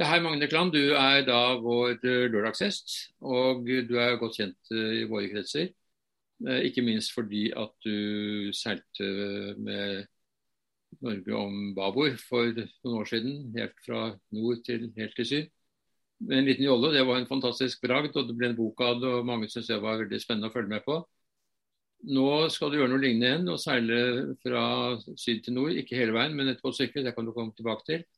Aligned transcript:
Er 0.00 0.22
Magne 0.24 0.46
Klan, 0.48 0.70
du 0.72 0.94
er 0.96 1.26
da 1.26 1.58
vår 1.60 1.98
lørdagshest, 2.32 2.92
og 3.20 3.66
du 3.68 3.98
er 4.00 4.14
godt 4.16 4.38
kjent 4.38 4.70
i 4.72 5.02
våre 5.04 5.28
kretser. 5.28 5.66
Ikke 6.64 6.80
minst 6.80 7.12
fordi 7.12 7.50
at 7.52 7.74
du 7.84 8.48
seilte 8.56 9.08
med 9.60 10.06
Norge 11.04 11.36
om 11.36 11.74
babord 11.76 12.16
for 12.16 12.48
noen 12.48 12.96
år 13.02 13.10
siden, 13.10 13.34
helt 13.58 13.76
fra 13.84 14.06
nord 14.32 14.62
til 14.64 14.86
helt 14.96 15.12
til 15.18 15.28
syd. 15.28 15.50
Med 16.24 16.38
en 16.38 16.48
liten 16.48 16.64
jolle. 16.64 16.94
Det 16.96 17.04
var 17.04 17.20
en 17.20 17.28
fantastisk 17.28 17.84
bragd, 17.84 18.16
og 18.16 18.28
det 18.28 18.36
ble 18.38 18.48
en 18.50 18.56
bok 18.56 18.80
av 18.86 19.02
det, 19.02 19.10
og 19.18 19.28
mange 19.28 19.50
syntes 19.52 19.68
det 19.68 19.82
var 19.84 20.00
veldig 20.00 20.20
spennende 20.22 20.48
å 20.48 20.54
følge 20.54 20.72
med 20.72 20.86
på. 20.86 20.96
Nå 22.08 22.30
skal 22.48 22.72
du 22.72 22.78
gjøre 22.78 22.94
noe 22.94 23.04
lignende 23.04 23.28
igjen, 23.28 23.52
og 23.52 23.60
seile 23.60 24.00
fra 24.40 24.64
syd 25.12 25.44
til 25.44 25.58
nord. 25.58 25.76
Ikke 25.76 26.00
hele 26.00 26.16
veien, 26.16 26.32
men 26.36 26.48
et 26.54 26.64
godt 26.64 26.80
stykke. 26.80 27.04
Det 27.04 27.12
kan 27.16 27.28
du 27.28 27.34
komme 27.36 27.52
tilbake 27.52 27.84
til. 27.90 28.08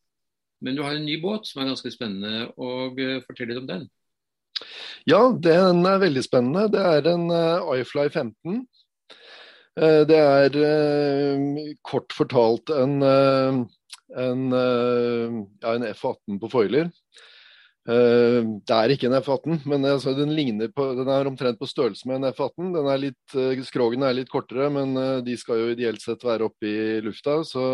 Men 0.63 0.79
du 0.79 0.85
har 0.85 0.95
en 0.95 1.07
ny 1.07 1.19
båt 1.23 1.49
som 1.49 1.63
er 1.63 1.73
ganske 1.73 1.91
spennende, 1.91 2.47
og 2.61 3.01
eh, 3.03 3.19
fortell 3.27 3.51
litt 3.51 3.63
om 3.63 3.69
den. 3.69 3.89
Ja, 5.09 5.25
den 5.35 5.83
er 5.89 6.03
veldig 6.03 6.23
spennende. 6.23 6.69
Det 6.71 6.83
er 6.87 7.09
en 7.11 7.27
uh, 7.33 7.73
iFly 7.75 8.07
15. 8.13 8.63
Uh, 9.81 10.03
det 10.07 10.21
er 10.21 10.59
kort 11.83 12.15
fortalt 12.15 12.71
en, 12.77 13.01
en, 13.03 14.43
ja, 14.53 15.75
en 15.75 15.87
F18 15.89 16.39
på 16.39 16.51
foiler. 16.53 16.93
Det 17.83 18.77
er 18.77 18.93
ikke 18.95 19.09
en 19.09 19.17
F18, 19.19 19.65
men 19.67 19.89
altså, 19.89 20.13
den, 20.15 20.37
på, 20.71 20.85
den, 20.95 21.09
er 21.11 21.27
omtrent 21.27 21.59
på 21.59 21.67
størrelse 21.67 22.07
med 22.07 22.21
en 22.21 22.29
F18. 22.31 22.69
Den 22.77 23.65
skrogene 23.67 24.07
er 24.07 24.21
litt 24.21 24.31
kortere, 24.31 24.69
men 24.71 24.95
de 25.27 25.35
skal 25.41 25.59
jo 25.59 25.73
ideelt 25.73 26.05
sett 26.05 26.23
være 26.23 26.47
oppe 26.47 26.69
i 26.69 27.01
lufta. 27.03 27.41
Så 27.43 27.65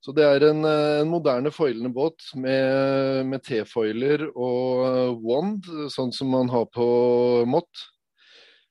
så 0.00 0.14
det 0.16 0.24
er 0.24 0.46
en, 0.48 0.64
eh, 0.64 0.98
en 1.02 1.10
moderne 1.12 1.52
foilende 1.52 1.90
båt 1.92 2.30
med, 2.40 3.26
med 3.28 3.42
T-foiler 3.44 4.30
og 4.32 5.20
wand, 5.20 5.68
sånn 5.92 6.12
som 6.16 6.30
man 6.32 6.48
har 6.52 6.68
på 6.72 6.86
Mott. 7.48 7.88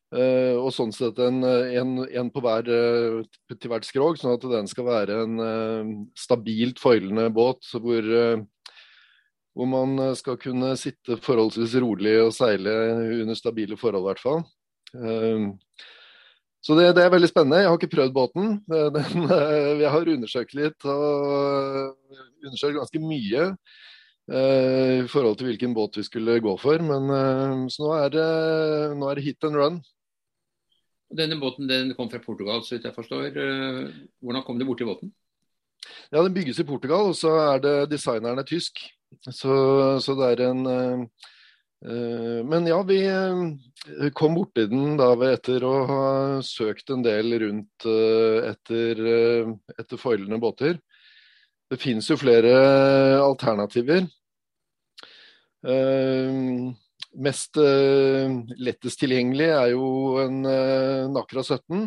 Uh, 0.10 0.58
og 0.58 0.72
sånn 0.74 0.90
sett 0.90 1.20
en, 1.22 1.44
en, 1.46 1.90
en 2.02 2.30
på 2.34 2.42
hver, 2.42 2.66
uh, 2.66 3.52
til 3.54 3.70
hvert 3.70 3.86
skrog, 3.86 4.16
sånn 4.18 4.40
at 4.40 4.48
den 4.50 4.66
skal 4.66 4.88
være 4.88 5.20
en 5.22 5.36
uh, 5.38 5.92
stabilt 6.18 6.82
foilende 6.82 7.28
båt. 7.30 7.62
hvor, 7.78 8.08
hvor 9.54 9.70
man 9.70 10.16
skal 10.18 10.40
kunne 10.42 10.72
sitte 10.82 11.20
forholdsvis 11.22 11.78
rolig 11.84 12.16
og 12.24 12.34
seile 12.34 12.74
under 13.20 13.38
stabile 13.38 13.78
forhold, 13.78 14.02
i 14.02 14.10
hvert 14.10 14.26
fall. 14.26 14.42
Så 16.62 16.76
det, 16.76 16.90
det, 16.98 17.04
er 17.06 17.14
veldig 17.14 17.30
spennende. 17.30 17.62
Jeg 17.62 17.70
har 17.72 17.78
ikke 17.80 17.94
prøvd 17.94 18.16
båten. 18.16 18.58
Den, 18.96 19.30
eh, 19.32 19.84
jeg 19.84 19.94
har 19.94 20.12
undersøkt 20.16 20.58
litt 20.58 20.88
og 20.88 21.94
undersøkt 22.44 22.80
ganske 22.80 23.02
mye 23.04 23.46
uh, 23.50 24.98
i 25.00 25.08
forhold 25.12 25.40
til 25.40 25.50
hvilken 25.50 25.76
båt 25.76 26.00
vi 26.00 26.04
skulle 26.08 26.40
gå 26.44 26.58
for. 26.60 26.84
Men, 26.84 27.08
uh, 27.08 27.64
så 27.72 27.86
nå 27.86 27.96
er, 28.00 28.12
det, 28.18 28.28
nå 29.00 29.08
er, 29.08 29.20
det, 29.20 29.26
hit 29.30 29.48
and 29.48 29.60
run. 29.60 29.80
Denne 31.16 31.40
båten 31.42 31.70
den 31.70 31.96
kom 31.98 32.12
fra 32.12 32.22
Portugal, 32.22 32.62
så 32.62 32.76
vidt 32.76 32.86
jeg 32.86 32.94
forstår. 32.94 33.34
Hvordan 34.22 34.46
kom 34.46 34.60
du 34.60 34.68
borti 34.68 34.86
båten? 34.86 35.10
Ja, 36.12 36.22
Den 36.22 36.36
bygges 36.36 36.60
i 36.62 36.68
Portugal, 36.68 37.10
og 37.10 37.18
så 37.18 37.32
er 37.48 37.64
det 37.64 37.76
designeren 37.96 38.38
er 38.38 38.46
tysk. 38.46 38.84
Så, 39.26 39.56
så 40.04 40.14
det 40.20 40.28
er 40.36 40.50
en 40.52 40.68
Eh, 40.70 41.06
men 41.82 42.68
ja, 42.68 42.82
vi 42.84 43.08
eh, 43.08 44.10
kom 44.14 44.36
borti 44.36 44.66
den 44.68 44.98
da 45.00 45.14
etter 45.30 45.64
å 45.64 45.74
ha 45.88 46.04
søkt 46.44 46.92
en 46.92 47.06
del 47.06 47.32
rundt 47.40 47.86
eh, 47.88 48.50
etter, 48.52 49.00
etter 49.80 50.02
foilende 50.02 50.42
båter. 50.44 50.80
Det 51.70 51.80
finnes 51.80 52.10
jo 52.10 52.18
flere 52.20 52.52
alternativer. 53.22 54.08
Mest 57.20 57.60
lettest 57.60 59.04
tilgjengelig 59.04 59.50
er 59.54 59.68
jo 59.76 59.90
en 60.24 60.40
Nakra 61.14 61.44
17. 61.46 61.84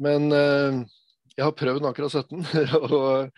Men 0.00 0.32
jeg 0.32 1.44
har 1.44 1.52
prøvd 1.60 1.84
Nakra 1.84 2.08
17, 2.08 2.40
og, 2.88 3.28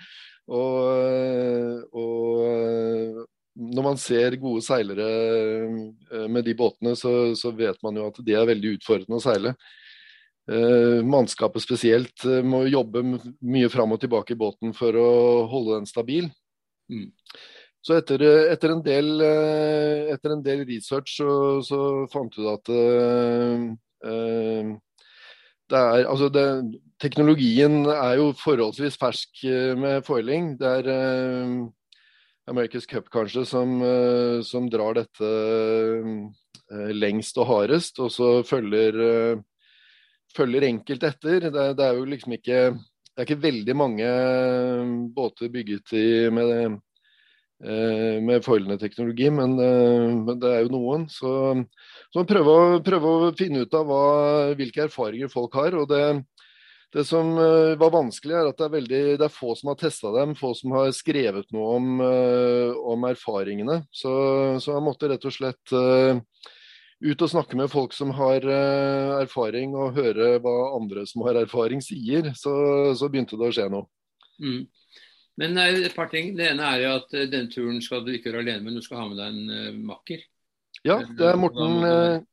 og, 0.47 1.99
og 2.05 3.27
når 3.59 3.85
man 3.85 3.99
ser 3.99 4.37
gode 4.39 4.63
seilere 4.63 5.09
eh, 5.09 6.27
med 6.31 6.47
de 6.47 6.55
båtene, 6.59 6.95
så, 6.99 7.35
så, 7.39 7.51
vet 7.57 7.79
man 7.83 7.99
jo 7.99 8.09
at 8.09 8.21
de 8.25 8.37
er 8.37 8.49
veldig 8.49 8.77
utfordrende 8.79 9.19
å 9.19 9.25
seile. 9.25 9.55
Uh, 10.49 11.05
mannskapet 11.05 11.61
spesielt 11.61 12.25
uh, 12.25 12.41
må 12.41 12.63
jobbe 12.71 13.03
mye 13.05 13.69
fram 13.69 13.91
og 13.93 13.99
tilbake 14.01 14.33
i 14.33 14.39
båten 14.41 14.73
for 14.73 14.97
å 14.97 15.09
holde 15.51 15.75
den 15.77 15.89
stabil. 15.91 16.31
Mm. 16.89 17.11
Så 17.85 17.99
etter, 17.99 18.25
etter, 18.55 18.73
en 18.73 18.81
del, 18.85 19.11
etter, 20.15 20.33
en 20.33 20.43
del, 20.45 20.65
research 20.67 21.19
så, 21.21 21.29
så 21.65 21.81
fant 22.13 22.33
du 22.35 22.49
at 22.51 22.67
det 25.69 25.79
er, 25.79 26.03
altså 26.03 26.29
det, 26.33 26.45
teknologien 27.01 27.87
er 27.93 28.19
jo 28.19 28.33
forholdsvis 28.37 28.99
fersk 29.01 29.45
med 29.79 30.03
foiling. 30.05 30.51
Det 30.61 30.73
er 30.81 30.91
America's 32.49 32.87
Cup 32.87 33.11
kanskje 33.13 33.45
som, 33.47 33.83
eh, 33.83 34.41
som 34.43 34.69
drar 34.71 34.97
dette 34.99 35.29
eh, 35.29 36.91
lengst 36.97 37.39
og 37.41 37.49
hardest, 37.49 38.01
og 38.01 38.13
så 38.13 38.31
følger, 38.47 39.01
eh, 39.05 39.41
følger 40.37 40.69
enkelt 40.69 41.05
etter. 41.11 41.49
Det, 41.49 41.67
det, 41.79 41.85
er 41.85 41.99
jo 41.99 42.09
liksom 42.09 42.37
ikke 42.39 42.61
Det 43.19 43.25
er 43.25 43.27
ikke 43.27 43.43
veldig 43.49 43.75
mange 43.75 44.09
båter 45.11 45.49
bygget 45.51 45.93
i, 45.99 46.31
med, 46.31 46.77
med 48.23 48.45
foilende 48.45 48.77
teknologi, 48.79 49.27
men, 49.35 49.57
men, 49.59 50.37
det 50.39 50.53
er 50.53 50.61
jo 50.63 50.71
noen. 50.71 51.09
Så, 51.11 51.33
så 52.15 52.23
prøve, 52.23 52.55
å, 52.55 52.77
prøve 52.87 53.11
å 53.11 53.33
finne 53.35 53.65
ut 53.67 53.75
av 53.75 53.91
hva, 53.91 54.05
hvilke 54.55 54.85
erfaringer 54.87 55.33
folk 55.33 55.59
har. 55.59 55.75
og 55.75 55.91
det 55.91 56.05
det 56.93 57.05
som 57.05 57.35
uh, 57.37 57.77
var 57.77 57.91
vanskelig, 57.93 58.33
er 58.35 58.49
at 58.49 58.57
det 58.57 58.65
er, 58.65 58.73
veldig, 58.73 59.01
det 59.21 59.27
er 59.27 59.33
få 59.33 59.53
som 59.59 59.73
har 59.73 59.81
testa 59.81 60.13
dem, 60.15 60.33
få 60.39 60.55
som 60.57 60.73
har 60.73 60.89
skrevet 60.97 61.51
noe 61.53 61.75
om, 61.77 61.91
uh, 62.01 62.79
om 62.93 63.05
erfaringene. 63.11 63.83
Så, 63.93 64.13
så, 64.63 64.73
jeg 64.73 64.87
måtte 64.87 65.11
rett 65.13 65.27
og 65.29 65.35
slett 65.35 65.75
uh, 65.77 66.17
ut 67.05 67.25
og 67.27 67.31
snakke 67.31 67.59
med 67.61 67.69
folk 67.71 67.93
som 67.95 68.11
har 68.17 68.43
erfaring, 68.49 69.77
og 69.79 70.01
høre 70.01 70.33
hva 70.43 70.55
andre 70.79 71.05
som 71.07 71.23
har 71.29 71.39
erfaring 71.39 71.85
sier. 71.85 72.33
Så, 72.35 72.55
så 72.99 73.11
begynte 73.13 73.39
det 73.39 73.53
å 73.53 73.55
skje 73.55 73.69
noe. 73.71 73.87
Mm. 74.43 74.65
Men 75.39 75.61
et 75.63 75.95
par 75.95 76.09
ting. 76.11 76.33
Det 76.35 76.49
ene 76.51 76.73
er 76.73 76.83
jo 76.83 76.97
at 76.97 77.15
denne 77.31 77.47
turen 77.53 77.79
skal 77.85 78.03
du 78.03 78.11
ikke 78.17 78.33
gjøre 78.33 78.43
alene, 78.43 78.65
men 78.65 78.81
du 78.81 78.83
skal 78.83 79.05
ha 79.05 79.07
med 79.13 79.21
deg 79.21 79.37
en 79.37 79.79
makker. 79.87 80.25
Ja, 80.83 80.99
det 81.07 81.29
er 81.29 81.39
Morten 81.39 82.27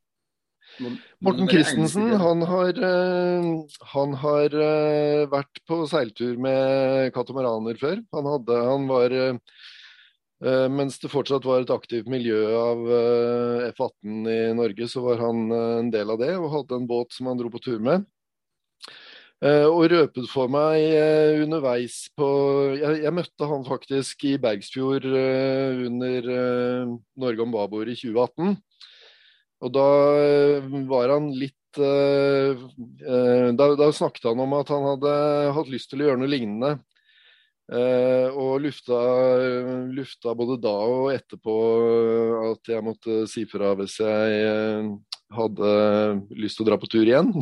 Morten 1.24 1.48
Christensen 1.48 2.10
han 2.20 2.42
har, 2.42 2.70
eh, 2.84 3.46
han 3.94 4.14
har, 4.14 4.46
eh, 4.46 5.26
vært 5.32 5.62
på 5.68 5.86
seiltur 5.88 6.38
med 6.38 7.14
katamaraner 7.16 7.80
før. 7.80 8.02
Han, 8.14 8.26
hadde, 8.26 8.58
han 8.70 8.88
var 8.88 9.16
eh, 9.16 10.68
mens 10.70 11.00
det 11.00 11.12
fortsatt 11.14 11.46
var 11.48 11.64
et 11.64 11.72
aktivt 11.72 12.10
miljø 12.12 12.42
av 12.60 12.82
F18 13.72 14.28
i 14.30 14.42
Norge, 14.54 14.88
så 14.92 15.02
var 15.02 15.24
han 15.24 15.48
en 15.52 15.90
del 15.94 16.12
av 16.12 16.20
det 16.20 16.36
og 16.36 16.52
hadde 16.52 16.76
en 16.76 16.90
båt 16.90 17.16
som 17.16 17.32
han 17.32 17.40
dro 17.40 17.50
på 17.50 17.64
tur 17.64 17.80
med. 17.80 18.06
Og 19.46 19.90
røpet 19.92 20.28
for 20.32 20.48
meg 20.52 20.80
underveis 21.44 22.06
på 22.18 22.28
jeg, 22.78 23.02
jeg, 23.04 23.14
møtte 23.14 23.50
han 23.50 23.66
faktisk 23.68 24.24
i 24.30 24.36
Bergsfjord 24.42 25.06
under 25.06 26.30
Norge 27.20 27.44
om 27.44 27.56
babord 27.56 27.92
i 27.92 27.98
2018. 28.00 28.56
Og 29.64 29.72
da 29.74 29.86
eh, 30.20 30.68
var 30.90 31.14
han 31.14 31.30
litt 31.36 31.80
eh, 31.80 32.66
eh, 33.06 33.48
da, 33.56 33.70
da, 33.80 33.90
snakket 33.96 34.28
han 34.30 34.44
om 34.44 34.58
at 34.58 34.72
han 34.74 34.90
hadde 34.94 35.16
hatt 35.56 35.72
lyst 35.72 35.92
til 35.92 36.04
å 36.04 36.10
gjøre 36.10 36.24
noe 36.24 36.32
lignende. 36.32 36.76
og 37.66 38.60
lufta, 38.62 38.98
lufta 39.90 40.36
både 40.38 40.60
da 40.62 40.74
og 40.86 41.08
etterpå 41.16 41.56
at 42.52 42.70
jeg 42.70 42.86
måtte 42.86 43.24
si 43.26 43.42
fra 43.50 43.72
hvis 43.80 43.96
jeg 44.04 44.92
hadde 45.34 45.72
lyst 46.38 46.60
til 46.60 46.68
å 46.68 46.70
dra 46.70 46.78
på 46.78 46.92
tur 46.92 47.06
igjen. 47.06 47.34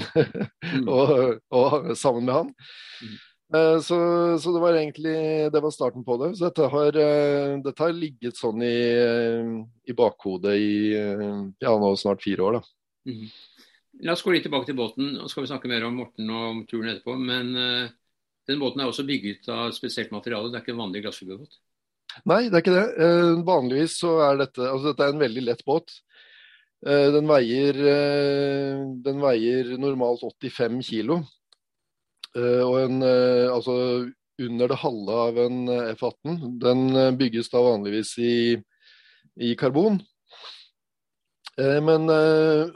Mm. 0.73 0.87
og, 0.89 1.41
og, 1.53 1.89
sammen 1.99 2.23
med 2.25 2.33
han. 2.33 2.47
Eh, 3.53 3.79
så, 3.79 3.97
så, 4.39 4.51
det 4.53 4.61
var 4.61 4.73
egentlig 4.73 5.15
det 5.53 5.61
var 5.61 5.71
starten 5.71 6.03
på 6.05 6.17
det. 6.17 6.31
Så 6.37 6.47
dette 6.47 6.69
har, 6.73 6.97
eh, 6.97 7.57
dette 7.61 7.85
har 7.85 7.93
ligget 7.93 8.39
sånn 8.39 8.63
i, 8.65 8.77
eh, 8.97 9.51
i, 9.85 9.93
bakhodet 9.97 10.55
i 10.57 10.71
ja, 10.93 11.73
nå 11.77 11.91
snart 11.99 12.23
fire 12.25 12.47
år. 12.47 12.57
da. 12.59 13.11
Mm. 13.11 13.27
La 14.07 14.15
oss 14.15 14.23
gå 14.25 14.33
litt 14.33 14.47
tilbake 14.47 14.65
til 14.65 14.77
båten. 14.77 15.19
og 15.21 15.29
skal 15.29 15.45
vi 15.45 15.51
snakke 15.51 15.69
mer 15.69 15.85
om 15.85 15.99
Morten 16.01 16.31
og 16.33 16.47
om 16.47 16.63
turen 16.65 16.89
etterpå. 16.95 17.13
Men 17.19 17.53
uh, 17.53 17.91
den 18.49 18.57
båten 18.59 18.81
er 18.81 18.89
også 18.89 19.05
bygget 19.05 19.45
av 19.53 19.69
spesielt 19.71 20.09
materiale. 20.11 20.49
Det 20.49 20.57
er 20.57 20.63
ikke 20.65 20.73
en 20.73 20.81
vanlig 20.81 21.03
glassfiberbåt? 21.03 21.59
Nei, 22.29 22.47
det 22.49 22.57
er 22.57 22.63
ikke 22.63 22.73
det. 22.73 22.87
Uh, 22.97 23.43
vanligvis 23.45 23.99
så 24.01 24.15
er 24.31 24.41
dette 24.41 24.65
altså 24.65 24.89
dette 24.89 25.05
er 25.05 25.13
en 25.13 25.21
veldig 25.21 25.45
lett 25.45 25.61
båt. 25.69 25.93
Uh, 26.81 27.13
den, 27.13 27.29
veier, 27.29 27.79
den 29.05 29.21
veier 29.21 29.75
normalt 29.77 30.25
85 30.41 30.81
kilo. 30.89 31.21
Eh, 32.37 32.61
og 32.63 32.77
en, 32.81 33.01
eh, 33.05 33.47
altså 33.53 33.75
under 34.41 34.71
det 34.71 34.79
halve 34.81 35.17
av 35.27 35.37
en 35.43 35.59
F-18. 35.93 36.39
Den 36.61 36.87
bygges 37.19 37.51
da 37.53 37.61
vanligvis 37.61 38.15
i, 38.17 38.35
i 39.37 39.53
karbon. 39.55 40.01
Men 41.53 42.09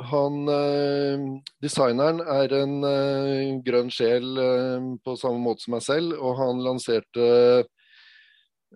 han 0.06 0.36
designeren 1.66 2.20
er 2.22 2.54
en 2.60 2.76
grønn 3.66 3.90
sjel 3.90 4.38
på 5.02 5.16
samme 5.18 5.42
måte 5.42 5.66
som 5.66 5.74
meg 5.74 5.82
selv, 5.82 6.14
og 6.22 6.38
han 6.38 6.62
lanserte 6.62 7.26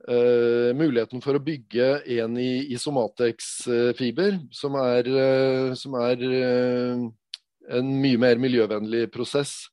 Uh, 0.07 0.71
muligheten 0.73 1.21
for 1.21 1.37
å 1.37 1.43
bygge 1.43 1.99
en 2.15 2.37
i 2.39 2.71
Isomatex-fiber, 2.73 4.39
som 4.55 4.77
er, 4.79 5.09
uh, 5.11 5.73
som 5.77 5.97
er 5.99 6.23
uh, 6.25 7.03
en 7.75 7.91
mye 8.01 8.21
mer 8.23 8.39
miljøvennlig 8.41 9.09
prosess. 9.13 9.67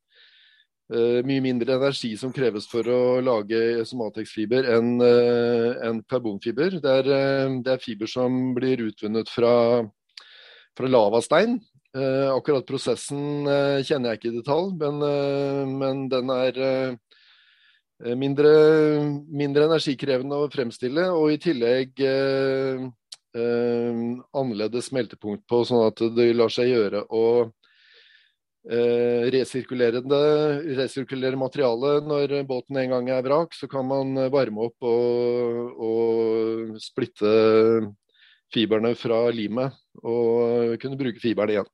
Mye 0.88 1.43
mindre 1.44 1.75
energi 1.76 2.14
som 2.17 2.32
kreves 2.32 2.64
for 2.70 2.87
å 2.88 3.00
lage 3.20 3.85
somatexfiber 3.85 4.70
enn 4.73 4.94
en 5.05 5.99
karbonfiber. 6.08 6.79
Det 6.81 6.94
er, 7.02 7.11
det 7.61 7.75
er, 7.75 7.82
fiber 7.82 8.08
som 8.08 8.55
blir 8.56 8.87
utvunnet 8.87 9.29
fra, 9.29 9.82
fra 10.73 10.88
lavastein. 10.88 11.58
akkurat 11.93 12.64
prosessen 12.64 13.44
kjenner 13.85 14.14
jeg 14.14 14.20
ikke 14.23 14.32
i 14.32 14.38
detalj, 14.38 14.73
men, 14.81 15.05
men 15.76 16.08
den 16.08 16.32
er 16.32 16.62
Eh, 18.05 18.14
mindre, 18.14 18.50
mindre, 19.26 19.64
energikrevende 19.67 20.37
å 20.38 20.50
fremstille, 20.52 21.08
og 21.11 21.32
i 21.35 21.38
tillegg 21.43 21.99
eh, 22.06 22.85
eh, 23.35 24.02
annerledes 24.38 24.87
smeltepunkt 24.93 25.43
på, 25.50 25.64
sånn 25.67 25.88
at 25.88 26.05
det 26.14 26.29
lar 26.37 26.52
seg 26.55 26.70
gjøre 26.70 27.02
å 27.11 27.25
eh, 27.43 27.50
resirkulere, 29.32 30.03
resirkulere 30.76 31.41
materialet 31.41 32.05
når 32.05 32.35
båten 32.49 32.76
en 32.82 32.93
gang 32.93 33.09
er 33.15 33.25
vrak. 33.25 33.56
Så 33.56 33.69
kan 33.70 33.87
man 33.88 34.12
varme 34.32 34.69
opp 34.69 34.85
og, 34.85 35.81
og 35.88 36.76
splitte 36.82 37.32
fiberne 38.53 38.94
fra 38.97 39.26
limet 39.32 39.76
og 40.03 40.76
kunne 40.82 41.00
bruke 41.00 41.20
fiberne 41.23 41.56
igjen. 41.56 41.73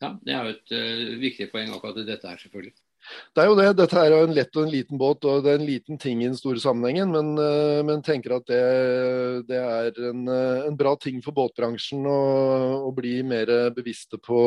Ja, 0.00 0.14
Det 0.24 0.32
er 0.32 0.46
jo 0.46 0.54
et 0.54 0.72
uh, 0.72 1.18
viktig 1.20 1.50
poeng 1.52 1.74
akkurat 1.74 2.00
dette 2.06 2.28
her, 2.28 2.38
selvfølgelig. 2.40 2.72
Det 3.34 3.42
er 3.42 3.48
jo 3.48 3.56
det. 3.56 3.66
Dette 3.76 4.00
er 4.00 4.12
jo 4.12 4.20
en 4.24 4.34
lett 4.36 4.56
og 4.56 4.66
en 4.66 4.72
liten 4.72 5.00
båt, 5.00 5.24
og 5.28 5.44
det 5.44 5.52
er 5.52 5.60
en 5.60 5.68
liten 5.68 5.98
ting 6.00 6.22
i 6.22 6.28
den 6.28 6.38
store 6.38 6.60
sammenhengen. 6.62 7.12
Men, 7.12 7.34
uh, 7.36 7.80
men 7.84 8.04
tenker 8.04 8.38
at 8.38 8.46
det, 8.48 8.62
det 9.50 9.60
er 9.60 10.00
en, 10.10 10.24
eh, 10.28 10.64
en, 10.68 10.78
bra 10.80 10.94
ting 11.00 11.20
for 11.24 11.36
båtbransjen 11.36 12.06
å, 12.08 12.20
å 12.88 12.90
bli 12.96 13.18
mer 13.26 13.52
bevisste 13.76 14.20
på, 14.24 14.40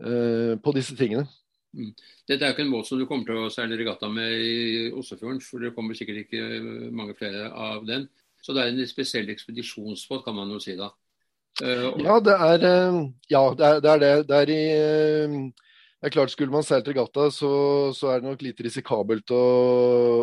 på 0.00 0.72
disse 0.76 0.96
tingene. 0.96 1.26
Mm. 1.76 1.92
Dette 2.26 2.42
er 2.42 2.50
jo 2.50 2.54
ikke 2.56 2.64
en 2.64 2.72
båt 2.72 2.88
som 2.88 2.98
du 2.98 3.04
kommer 3.06 3.28
til 3.28 3.38
å 3.38 3.50
seile 3.52 3.76
regatta 3.78 4.08
med 4.10 4.32
i 4.42 4.88
Oslofjorden, 4.96 5.42
for 5.44 5.62
det 5.62 5.74
kommer 5.76 5.98
sikkert 5.98 6.24
ikke 6.24 6.90
mange 6.96 7.14
flere 7.18 7.50
av 7.52 7.84
den. 7.86 8.08
Så 8.40 8.56
det 8.56 8.64
er 8.64 8.72
en 8.72 8.88
spesiell 8.88 9.30
ekspedisjonsbåt, 9.30 10.24
kan 10.24 10.34
man 10.34 10.50
jo 10.50 10.58
si 10.62 10.74
da. 10.78 10.88
Uh, 11.60 11.92
ja, 12.00 12.16
det 12.24 12.34
er, 12.34 12.64
ja, 13.28 13.42
det 13.58 13.66
er 13.68 13.80
det. 13.84 13.90
Er 13.92 14.00
det. 14.00 14.12
det 14.30 14.40
er 14.40 14.54
i 14.54 14.62
det 16.00 16.08
er 16.08 16.14
klart, 16.14 16.30
Skulle 16.32 16.52
man 16.52 16.64
seilt 16.64 16.86
regatta, 16.88 17.26
så, 17.28 17.50
så, 17.92 18.08
er 18.08 18.20
det 18.20 18.30
nok 18.30 18.42
litt 18.42 18.60
risikabelt 18.64 19.32
å, 19.36 19.40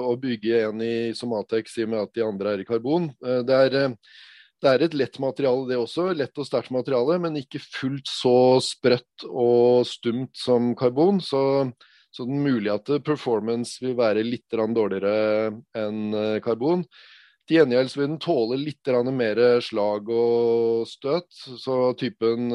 å, 0.09 0.15
bygge 0.17 0.63
en 0.65 0.81
i 0.81 0.95
Somatex 1.13 1.77
i 1.77 1.85
og 1.85 1.91
med 1.91 2.01
at 2.01 2.15
de 2.17 2.23
andre 2.25 2.55
er 2.55 2.63
i 2.63 2.65
karbon. 2.65 3.11
Eh, 3.21 3.43
det 3.45 3.59
er, 3.67 3.77
eh, 3.83 4.15
det 4.63 4.71
er 4.71 4.85
et 4.85 4.95
lett 4.97 5.19
materiale, 5.21 5.67
det 5.69 5.77
også. 5.77 6.09
Lett 6.17 6.39
og 6.39 6.47
sterkt 6.47 6.73
materiale, 6.73 7.19
men 7.21 7.37
ikke 7.39 7.61
fullt 7.61 8.09
så 8.09 8.57
sprøtt 8.63 9.27
og 9.27 9.85
stumt 9.89 10.33
som 10.37 10.71
karbon. 10.77 11.21
Så, 11.23 11.41
så 12.13 12.25
den 12.25 12.41
mulige 12.45 12.77
at 12.79 12.91
performance 13.05 13.77
vil 13.83 13.97
være 13.99 14.25
litt 14.25 14.47
dårligere 14.51 15.51
enn 15.77 16.01
eh, 16.17 16.39
karbon. 16.45 16.87
Til 17.47 17.61
gjengjeld 17.61 17.93
vil 17.95 18.09
den 18.09 18.19
tåle 18.19 18.57
litt 18.59 18.89
mer 19.15 19.39
slag 19.63 20.09
og 20.11 20.87
støt. 20.89 21.29
Så 21.31 21.93
typen 21.95 22.49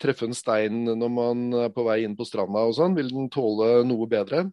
treffe 0.00 0.26
en 0.26 0.36
stein 0.36 0.84
når 0.88 1.12
man 1.12 1.44
er 1.66 1.72
på 1.74 1.84
vei 1.86 2.00
inn 2.06 2.16
på 2.18 2.26
stranda 2.26 2.64
og 2.66 2.74
sånn, 2.78 2.96
vil 2.96 3.12
den 3.12 3.28
tåle 3.32 3.84
noe 3.86 4.08
bedre. 4.10 4.46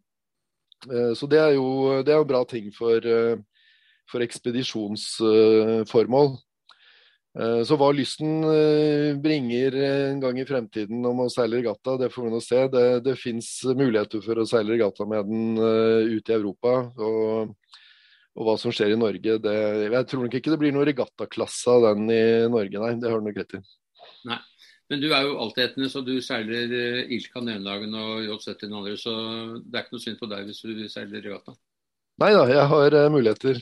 Eh, 0.85 1.13
så 1.17 1.29
det 1.29 1.39
er 1.41 1.53
jo, 1.57 1.67
det 2.05 2.13
er 2.13 2.21
en 2.21 2.29
bra 2.29 2.43
ting 2.49 2.69
for, 2.75 2.97
eh, 3.01 3.37
for 4.11 4.25
ekspedisjonsformål. 4.25 6.29
Eh, 7.37 7.61
så 7.69 7.77
hva 7.77 7.89
lysten 7.93 8.31
bringer 9.23 9.77
en 9.83 10.21
gang 10.23 10.39
i 10.41 10.47
fremtiden 10.47 11.05
om 11.05 11.25
å 11.25 11.33
seile 11.33 11.61
regatta, 11.61 11.97
det 12.01 12.09
får 12.13 12.27
vi 12.27 12.33
nå 12.33 12.41
se. 12.43 12.63
Det, 12.73 12.85
det 13.05 13.21
fins 13.21 13.49
muligheter 13.67 14.23
for 14.25 14.35
å 14.41 14.49
seile 14.49 14.73
regatta 14.73 15.03
med 15.09 15.29
den 15.29 15.45
ut 16.17 16.29
i 16.29 16.37
Europa. 16.37 16.73
Og, 16.97 17.53
og, 18.37 18.43
hva 18.47 18.55
som 18.61 18.73
skjer 18.73 18.95
i 18.95 18.99
Norge, 18.99 19.39
det, 19.43 19.57
Jeg 19.85 20.09
tror 20.09 20.25
nok 20.25 20.35
ikke 20.39 20.53
det 20.53 20.61
blir 20.61 20.75
noe 20.75 20.89
regattaklasse 20.89 21.73
av 21.73 21.89
den 21.91 22.13
i 22.13 22.23
Norge, 22.51 22.83
nei. 22.83 22.93
Det 23.01 23.11
har 23.11 23.21
du 23.21 23.29
nok 23.29 23.41
rett 23.43 23.59
i. 23.59 23.65
Nei. 24.31 24.41
Men 24.87 25.01
du 25.03 25.09
er 25.11 25.25
jo 25.27 25.39
altetende, 25.43 25.89
så 25.91 25.99
du 26.05 26.13
seiler 26.23 26.71
Ilka 27.11 27.41
den 27.41 27.57
ene 27.57 27.67
dagen 27.67 27.95
og 27.99 28.21
J70 28.23 28.61
den 28.61 28.77
andre. 28.79 28.93
Så 28.99 29.13
det 29.65 29.75
er 29.75 29.83
ikke 29.83 29.97
noe 29.97 30.03
synd 30.03 30.21
på 30.21 30.29
deg 30.31 30.47
hvis 30.47 30.61
du 30.63 30.85
seiler 30.91 31.25
regatta. 31.25 31.55
Nei 32.17 32.33
da, 32.33 32.45
jeg 32.49 32.69
har 32.71 32.95
uh, 32.97 33.09
muligheter. 33.13 33.59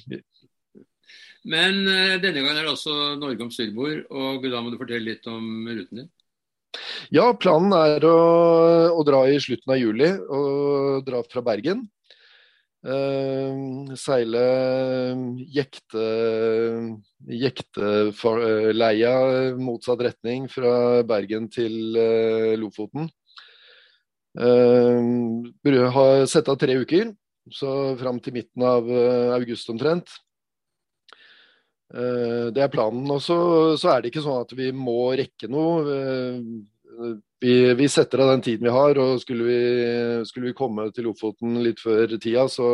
Men 1.45 1.81
uh, 1.83 2.15
denne 2.23 2.39
gangen 2.39 2.55
er 2.55 2.63
det 2.63 2.71
altså 2.71 3.15
Norge 3.19 3.43
om 3.43 3.51
styrbord, 3.51 4.05
og 4.09 4.45
da 4.47 4.61
må 4.63 4.71
du 4.71 4.79
fortelle 4.79 5.11
litt 5.11 5.27
om 5.27 5.67
ruten 5.67 6.03
din. 6.03 6.11
Ja, 7.13 7.29
planen 7.39 7.75
er 7.75 8.03
å, 8.07 8.15
å 8.95 9.03
dra 9.07 9.25
i 9.31 9.37
slutten 9.43 9.75
av 9.75 9.79
juli 9.79 10.09
og 10.11 11.03
dra 11.07 11.21
fra 11.27 11.43
Bergen. 11.45 11.85
Uh, 12.85 13.89
seile 13.97 14.41
jekte, 15.49 16.03
jekteleia 17.33 19.13
motsatt 19.57 20.03
retning 20.05 20.45
fra 20.53 21.01
Bergen 21.07 21.49
til 21.49 21.97
uh, 21.97 22.53
Lofoten. 22.61 23.09
Uh, 24.37 25.89
har 25.95 26.27
sett 26.29 26.51
av 26.51 26.59
tre 26.61 26.77
uker, 26.77 27.09
så 27.53 27.71
fram 27.99 28.21
til 28.23 28.33
midten 28.37 28.63
av 28.65 28.87
august 29.35 29.69
omtrent. 29.69 30.13
Det 31.85 32.61
er 32.63 32.71
planen. 32.73 33.05
Og 33.13 33.21
så, 33.21 33.37
er 33.91 34.01
det 34.01 34.09
ikke 34.09 34.23
sånn 34.25 34.41
at 34.41 34.55
vi 34.57 34.71
må 34.73 35.13
rekke 35.15 35.49
noe 35.53 35.83
vi, 37.39 37.73
vi, 37.73 37.87
setter 37.89 38.23
av 38.23 38.31
den 38.33 38.43
tiden 38.45 38.67
vi 38.67 38.73
har, 38.73 38.97
og 39.01 39.21
skulle 39.21 39.45
vi, 39.47 39.59
skulle 40.27 40.49
vi, 40.49 40.57
komme 40.57 40.89
til 40.95 41.09
Lofoten 41.09 41.59
litt 41.63 41.81
før 41.83 42.15
tida, 42.17 42.47
så, 42.51 42.69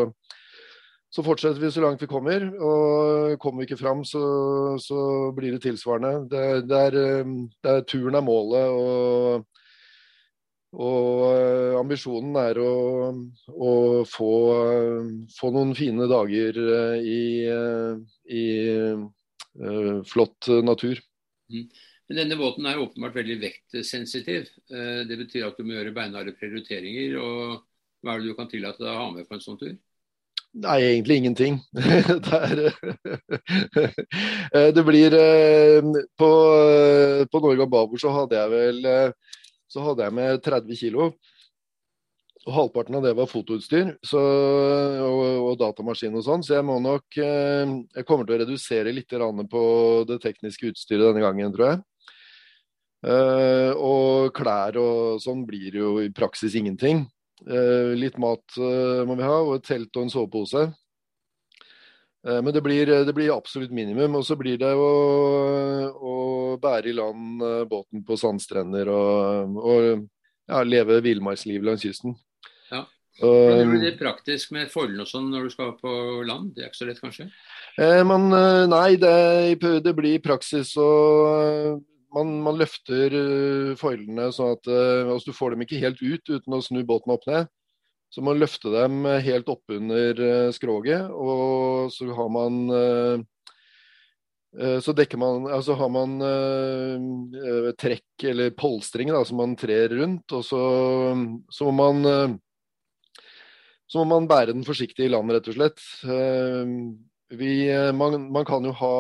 så, 1.12 1.24
fortsetter 1.26 1.62
vi 1.62 1.72
så 1.74 1.84
langt 1.84 2.02
vi 2.04 2.10
kommer. 2.12 2.46
Og 2.56 3.38
kommer 3.42 3.64
vi 3.64 3.70
ikke 3.70 3.82
fram, 3.82 4.06
så, 4.08 4.22
så 4.82 5.32
blir 5.38 5.56
det 5.56 5.64
tilsvarende. 5.66 6.28
Det, 6.32 6.46
det, 6.70 6.84
er, 6.92 7.00
det, 7.26 7.74
er, 7.74 7.88
turen 7.90 8.20
er 8.20 8.26
målet, 8.26 8.78
og, 8.78 9.61
og 10.72 11.24
eh, 11.36 11.74
ambisjonen 11.76 12.38
er 12.40 12.60
å, 12.64 12.72
å 13.52 13.72
få, 14.08 14.32
få, 15.36 15.52
noen 15.52 15.74
fine 15.76 16.08
dager 16.08 16.60
eh, 16.64 16.98
i, 17.04 17.24
eh, 17.52 17.98
i 18.32 18.44
uh, 19.60 20.00
flott 20.08 20.48
natur. 20.64 21.02
Mm. 21.52 21.68
Men 22.08 22.20
denne 22.22 22.38
båten 22.40 22.68
er 22.68 22.80
åpenbart 22.80 23.16
veldig 23.16 23.38
vektsensitiv. 23.40 24.50
Det 24.68 25.16
betyr 25.16 25.46
at 25.48 25.56
du 25.56 25.64
må 25.64 25.78
gjøre 25.78 25.94
beinharde 25.96 26.34
prioriteringer. 26.36 27.14
og 27.24 27.62
Hva 28.04 28.18
er 28.18 28.20
det 28.20 28.34
du 28.34 28.36
kan 28.36 28.50
tillate 28.52 28.84
deg 28.84 28.92
å 28.92 28.98
ha 29.00 29.06
med 29.14 29.30
på 29.30 29.38
en 29.38 29.44
sånn 29.44 29.60
tur? 29.62 29.78
Nei, 30.60 30.76
egentlig 30.90 31.22
ingenting. 31.22 31.62
det, 31.72 32.42
er, 32.42 32.60
det 34.76 34.84
blir 34.84 35.16
På, 36.20 36.32
på 37.32 37.44
Norge 37.48 37.64
og 37.64 37.72
Babord 37.78 38.04
så 38.04 38.12
hadde 38.18 38.42
jeg 38.42 38.54
vel 38.58 38.92
så 39.72 39.86
hadde 39.86 40.08
jeg 40.08 40.16
med 40.18 40.42
30 40.44 40.80
kg. 40.80 41.14
Og 42.42 42.56
halvparten 42.56 42.98
av 42.98 43.06
det 43.06 43.14
var 43.14 43.30
fotoutstyr 43.30 43.92
så, 44.02 44.20
og, 45.06 45.20
og, 45.46 45.52
datamaskin 45.62 46.16
og 46.18 46.24
sånn, 46.26 46.42
så 46.42 46.56
jeg 46.56 46.66
må 46.66 46.80
nok 46.82 47.20
Jeg 47.20 48.06
kommer 48.08 48.26
til 48.26 48.34
å 48.34 48.40
redusere 48.42 48.94
litt 48.96 49.14
på 49.14 49.62
det 50.10 50.18
tekniske 50.24 50.72
utstyret 50.72 51.12
denne 51.12 51.22
gangen, 51.22 51.54
tror 51.54 51.68
jeg. 51.68 51.84
Uh, 53.02 53.74
og 53.82 54.34
klær 54.38 54.78
og 54.78 55.22
sånn 55.22 55.46
blir 55.46 55.78
jo 55.78 55.96
i 56.02 56.10
praksis 56.14 56.58
ingenting. 56.58 57.06
Uh, 57.46 57.94
litt 57.98 58.18
mat 58.22 58.58
må 58.58 59.18
vi 59.18 59.26
ha, 59.26 59.38
og 59.42 59.60
et 59.60 59.70
telt 59.70 59.94
og 59.94 60.08
en 60.08 60.14
sovepose. 60.14 60.66
Men 62.24 62.54
det 62.54 62.62
blir, 62.62 62.86
det 63.06 63.14
blir, 63.18 63.32
absolutt 63.34 63.72
minimum. 63.74 64.20
Og 64.20 64.26
så 64.26 64.38
blir 64.38 64.60
det 64.62 64.72
å, 64.78 64.90
å 65.98 66.16
bære 66.62 66.92
i 66.92 66.96
land 66.98 67.42
båten 67.70 68.04
på 68.06 68.18
sandstrender 68.20 68.92
og, 68.94 69.58
og 69.58 69.88
ja, 70.52 70.64
leve 70.68 71.00
villmarksliv 71.02 71.66
langs 71.66 71.86
kysten. 71.86 72.14
Ja. 72.70 72.84
Blir 73.22 73.82
det 73.82 73.96
praktisk 74.00 74.54
med 74.56 74.70
forholdene 74.72 75.06
og 75.06 75.10
sånn 75.10 75.30
når 75.34 75.48
du 75.48 75.54
skal 75.54 75.74
på 75.80 75.94
land? 76.28 76.54
Det 76.56 76.64
er 76.64 76.70
ikke 76.70 76.82
så 76.82 76.90
lett, 76.90 77.02
kanskje? 77.02 77.30
men 78.08 78.30
nei, 78.70 78.98
det, 79.02 79.58
det 79.84 79.94
blir 79.98 80.22
praksis 80.24 80.74
å 80.80 80.92
man, 82.12 82.32
man, 82.44 82.58
løfter 82.60 83.16
foilene 83.80 84.30
sånn 84.36 84.58
at 84.58 84.70
altså 84.72 85.32
du 85.32 85.36
får 85.36 85.56
dem 85.56 85.66
ikke 85.66 85.82
helt 85.84 86.02
ut 86.04 86.34
uten 86.34 86.58
å 86.58 86.62
snu 86.64 86.82
båten 86.88 87.14
opp 87.16 87.28
ned. 87.30 87.50
Så 88.12 88.24
man 88.26 88.40
løfter 88.40 88.74
dem 88.76 89.06
helt 89.24 89.48
oppunder 89.52 90.18
skroget, 90.52 91.08
og 91.16 91.92
så 91.96 92.10
har 92.12 92.32
man 92.36 93.24
så 94.84 94.92
dekker 94.92 95.16
man, 95.16 95.46
altså 95.48 95.78
har 95.80 95.88
man 95.88 96.18
uh, 96.20 97.70
trekk 97.80 98.26
eller 98.28 98.50
polstring 98.52 99.08
da, 99.08 99.22
som 99.24 99.40
man 99.40 99.54
trer 99.56 99.96
rundt. 99.96 100.28
Og 100.36 100.44
så, 100.44 100.60
så, 101.48 101.70
må 101.70 101.94
man, 101.94 102.36
så 103.88 104.04
må 104.04 104.10
man 104.12 104.28
bære 104.28 104.52
den 104.52 104.68
forsiktig 104.68 105.08
i 105.08 105.14
land, 105.14 105.32
rett 105.32 105.48
og 105.48 105.56
slett. 105.56 105.80
Uh, 106.04 106.68
vi, 107.32 107.72
man, 107.96 108.32
man, 108.32 108.46
kan 108.46 108.66
jo 108.68 108.74
ha 108.76 108.96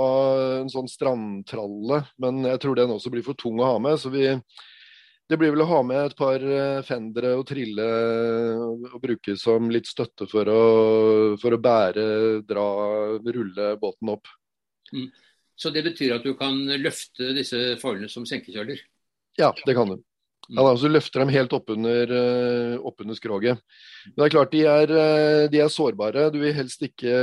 en 0.62 0.70
sånn 0.72 0.88
strandtralle, 0.88 2.04
men 2.22 2.46
jeg 2.48 2.62
tror 2.64 2.78
den 2.80 2.94
også 2.96 3.12
blir 3.12 3.26
for 3.26 3.36
tung 3.36 3.60
å 3.60 3.74
ha 3.74 3.80
med. 3.84 4.00
Så 4.00 4.12
vi, 4.14 4.30
det 5.32 5.38
blir 5.40 5.54
vel 5.54 5.64
å 5.64 5.70
ha 5.70 5.80
med 5.88 6.10
et 6.10 6.18
par 6.20 6.44
eh, 6.44 6.82
fendere 6.84 7.38
og 7.40 7.46
trille 7.48 7.88
og 8.68 8.98
bruke 9.00 9.38
som 9.40 9.70
litt 9.72 9.88
støtte 9.88 10.28
for 10.28 10.50
å, 10.52 10.62
for 11.40 11.56
å 11.56 11.60
bære, 11.62 12.06
dra, 12.48 12.66
rulle 13.24 13.70
båten 13.80 14.12
opp. 14.12 14.28
Mm. 14.92 15.08
Så 15.56 15.72
det 15.72 15.86
betyr 15.86 16.18
at 16.18 16.26
du 16.28 16.34
kan 16.36 16.58
løfte 16.82 17.32
disse 17.38 17.78
foilene 17.80 18.12
som 18.12 18.26
senkekjøler? 18.28 18.82
Ja, 19.40 19.54
det 19.64 19.76
kan 19.78 19.94
du. 19.94 20.02
Ja, 20.50 20.66
da, 20.66 20.74
så 20.76 20.90
løfter 20.92 21.22
dem 21.22 21.32
helt 21.32 21.54
oppunder 21.56 22.12
eh, 22.12 22.74
opp 22.84 23.00
under 23.06 23.16
skroget. 23.16 23.62
Det 24.12 24.26
er 24.26 24.34
klart 24.34 24.52
de 24.52 24.66
er, 24.68 24.92
eh, 24.92 25.44
de 25.54 25.62
er, 25.64 25.72
sårbare. 25.72 26.26
Du 26.34 26.42
vil 26.42 26.58
helst 26.58 26.84
ikke 26.84 27.14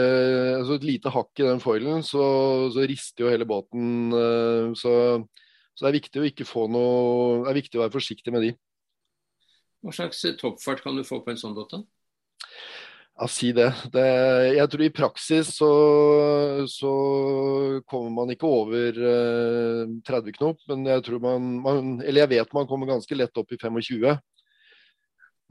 altså 0.62 0.79
Et 0.79 0.88
lite 0.95 1.12
hakk 1.12 1.43
i 1.43 1.50
den 1.50 1.61
foilen, 1.61 2.00
så, 2.07 2.25
så 2.73 2.88
rister 2.88 3.27
jo 3.27 3.35
hele 3.35 3.49
båten. 3.50 4.17
Så 4.81 4.95
så 5.79 5.87
det 5.87 5.93
er 5.93 6.01
viktig 6.01 6.19
å 6.19 6.27
ikke 6.27 6.45
få 6.49 6.65
noe 6.67 7.45
Det 7.45 7.53
er 7.53 7.57
viktig 7.61 7.79
å 7.79 7.85
være 7.85 7.95
forsiktig 7.95 8.33
med 8.35 8.43
de. 8.49 8.49
Hva 9.87 9.93
slags 9.95 10.25
toppfart 10.41 10.83
kan 10.83 10.97
du 10.99 11.05
få 11.07 11.21
på 11.23 11.31
en 11.31 11.39
sånn 11.39 11.55
båt? 11.55 11.77
Ja, 13.19 13.29
si 13.31 13.53
det. 13.55 13.69
det. 13.95 14.07
Jeg 14.57 14.71
tror 14.73 14.83
i 14.83 14.91
praksis 14.95 15.53
så, 15.55 15.69
så 16.71 16.91
kommer 17.87 18.11
man 18.17 18.35
ikke 18.35 18.51
over 18.51 18.99
eh, 19.13 19.95
30 20.07 20.35
knop, 20.35 20.59
men 20.71 20.83
jeg 20.87 21.07
tror 21.07 21.23
man, 21.23 21.49
man, 21.63 21.95
Eller 22.03 22.25
jeg 22.25 22.33
vet 22.35 22.55
man 22.59 22.67
kommer 22.71 22.91
ganske 22.91 23.19
lett 23.19 23.39
opp 23.39 23.55
i 23.55 23.59
25. 23.59 24.07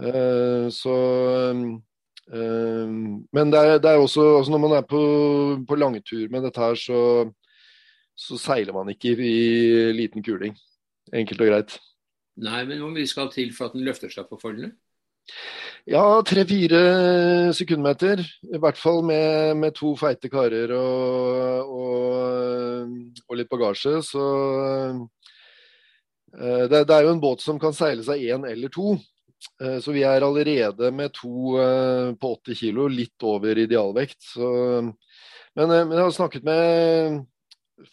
Eh, 0.04 0.68
så 0.76 0.96
eh, 2.36 2.96
Men 3.32 3.56
det 3.56 3.64
er, 3.64 3.80
det 3.80 3.92
er 3.96 4.04
også 4.04 4.28
altså 4.38 4.54
Når 4.54 4.62
man 4.62 4.76
er 4.78 4.84
på, 4.88 5.02
på 5.68 5.80
langtur 5.80 6.28
med 6.32 6.44
dette 6.48 6.68
her, 6.68 6.76
så 6.76 7.00
så 8.18 8.40
seiler 8.42 8.74
man 8.74 8.90
ikke 8.90 9.14
i 9.14 9.94
liten 9.94 10.26
kuling. 10.26 10.58
Enkelt 11.14 11.44
og 11.44 11.52
greit. 11.52 11.78
Nei, 12.42 12.64
men 12.70 12.82
hvor 12.82 12.92
mye 12.94 13.10
skal 13.10 13.30
til 13.34 13.54
for 13.56 13.70
at 13.70 13.78
den 13.78 13.86
løfter 13.86 14.12
seg 14.14 14.28
på 14.30 14.40
foldene? 14.42 14.74
Ja, 15.88 16.04
tre-fire 16.26 17.54
sekundmeter. 17.56 18.22
I 18.44 18.60
hvert 18.60 18.80
fall 18.80 19.04
med, 19.08 19.56
med 19.62 19.76
to 19.78 19.94
feite 20.00 20.30
karer 20.32 20.74
og, 20.76 21.70
og, 21.78 22.98
og 23.24 23.40
litt 23.40 23.52
bagasje. 23.52 24.02
Så 24.06 24.24
uh, 26.36 26.66
det, 26.68 26.82
det, 26.82 26.92
er 26.92 27.08
jo 27.08 27.14
en 27.16 27.24
båt 27.24 27.46
som 27.46 27.62
kan 27.62 27.76
seile 27.76 28.04
seg 28.06 28.26
én 28.28 28.44
eller 28.50 28.74
to. 28.74 28.98
Uh, 29.62 29.78
så 29.84 29.96
vi 29.96 30.04
er 30.04 30.26
allerede 30.26 30.92
med 30.92 31.16
to 31.16 31.56
uh, 31.56 32.12
på 32.20 32.36
80 32.44 32.62
kg, 32.66 32.84
litt 32.92 33.30
over 33.30 33.64
idealvekt. 33.64 34.20
Så, 34.34 34.52
men, 34.84 35.72
men 35.72 35.96
jeg 35.96 36.04
har 36.04 36.16
snakket 36.20 36.46
med 36.46 37.24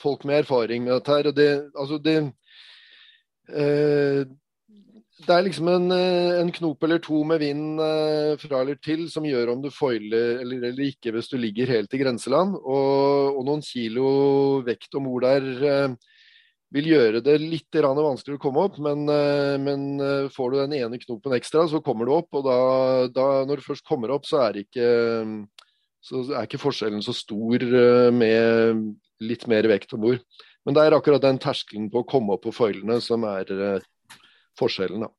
folk 0.01 0.25
med 0.25 0.43
erfaring 0.45 0.85
med 0.85 0.97
dette 0.97 1.13
her. 1.13 1.29
og 1.29 1.37
det, 1.37 1.51
altså 1.75 1.99
det, 2.03 2.17
eh, 3.51 4.25
det 5.25 5.31
er 5.31 5.45
liksom 5.47 5.69
en, 5.71 5.91
eh, 5.95 6.41
en, 6.41 6.51
knop 6.53 6.83
eller 6.83 6.99
to 7.03 7.21
med 7.25 7.39
vind 7.39 7.81
eh, 7.81 8.35
fra 8.41 8.63
eller 8.63 8.81
til 8.83 9.07
som 9.11 9.27
gjør 9.27 9.53
om 9.53 9.63
du 9.63 9.71
foiler 9.71 10.41
eller, 10.43 10.71
eller 10.71 10.89
ikke 10.89 11.13
hvis 11.15 11.31
du 11.31 11.37
ligger 11.39 11.71
helt 11.71 11.95
i 11.95 12.01
grenseland. 12.01 12.57
Og, 12.59 13.39
og 13.39 13.47
noen 13.47 13.63
kilo 13.65 14.09
vekt 14.67 14.99
om 14.99 15.07
mor 15.07 15.25
der 15.25 15.47
eh, 15.71 15.95
vil 16.75 16.91
gjøre 16.91 17.23
det 17.23 17.37
litt 17.39 17.79
vanskelig 17.79 18.41
å 18.41 18.43
komme 18.43 18.67
opp. 18.67 18.81
Men, 18.83 19.07
eh, 19.09 19.57
men, 19.63 20.01
eh, 20.01 20.29
får 20.35 20.51
du 20.51 20.59
den 20.59 20.77
ene 20.81 20.99
knopen 20.99 21.37
ekstra, 21.39 21.69
så 21.69 21.81
kommer 21.81 22.07
du 22.07 22.17
opp. 22.17 22.35
Og 22.35 22.45
da, 22.45 22.59
da 23.15 23.45
når 23.47 23.63
du 23.63 23.69
først 23.69 23.87
kommer 23.87 24.11
opp, 24.11 24.27
så 24.27 24.43
er 24.49 24.65
ikke, 24.65 24.89
så 26.03 26.25
er 26.35 26.49
ikke 26.49 26.63
forskjellen 26.63 27.05
så 27.05 27.15
stor 27.15 27.63
med 28.11 28.99
litt 29.23 29.47
mer 29.51 29.67
vekt 29.71 29.95
om 29.97 30.03
bord. 30.05 30.23
Men 30.65 30.77
det 30.77 30.85
er 30.85 30.97
akkurat 30.97 31.23
den 31.23 31.41
terskelen 31.43 31.91
på 31.93 32.03
å 32.03 32.09
komme 32.09 32.37
opp 32.37 32.47
på 32.47 32.55
foilene 32.55 32.97
som 33.05 33.27
er 33.29 33.51
eh, 33.53 33.87
forskjellen. 34.59 35.05
da. 35.05 35.11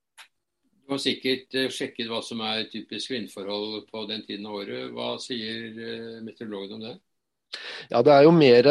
Du 0.86 0.94
har 0.94 1.02
sikkert 1.02 1.54
uh, 1.58 1.70
sjekket 1.74 2.10
hva 2.10 2.22
som 2.22 2.42
er 2.46 2.68
typisk 2.70 3.14
vindforhold 3.14 3.88
på 3.90 4.06
den 4.10 4.22
tiden 4.26 4.46
av 4.50 4.60
året. 4.62 4.90
Hva 4.94 5.16
sier 5.22 5.70
uh, 5.74 6.24
meteorologen 6.26 6.78
om 6.78 6.88
det? 6.90 6.96
Ja, 7.90 8.02
Det 8.04 8.12
er 8.12 8.26
jo 8.26 8.32
mer 8.36 8.68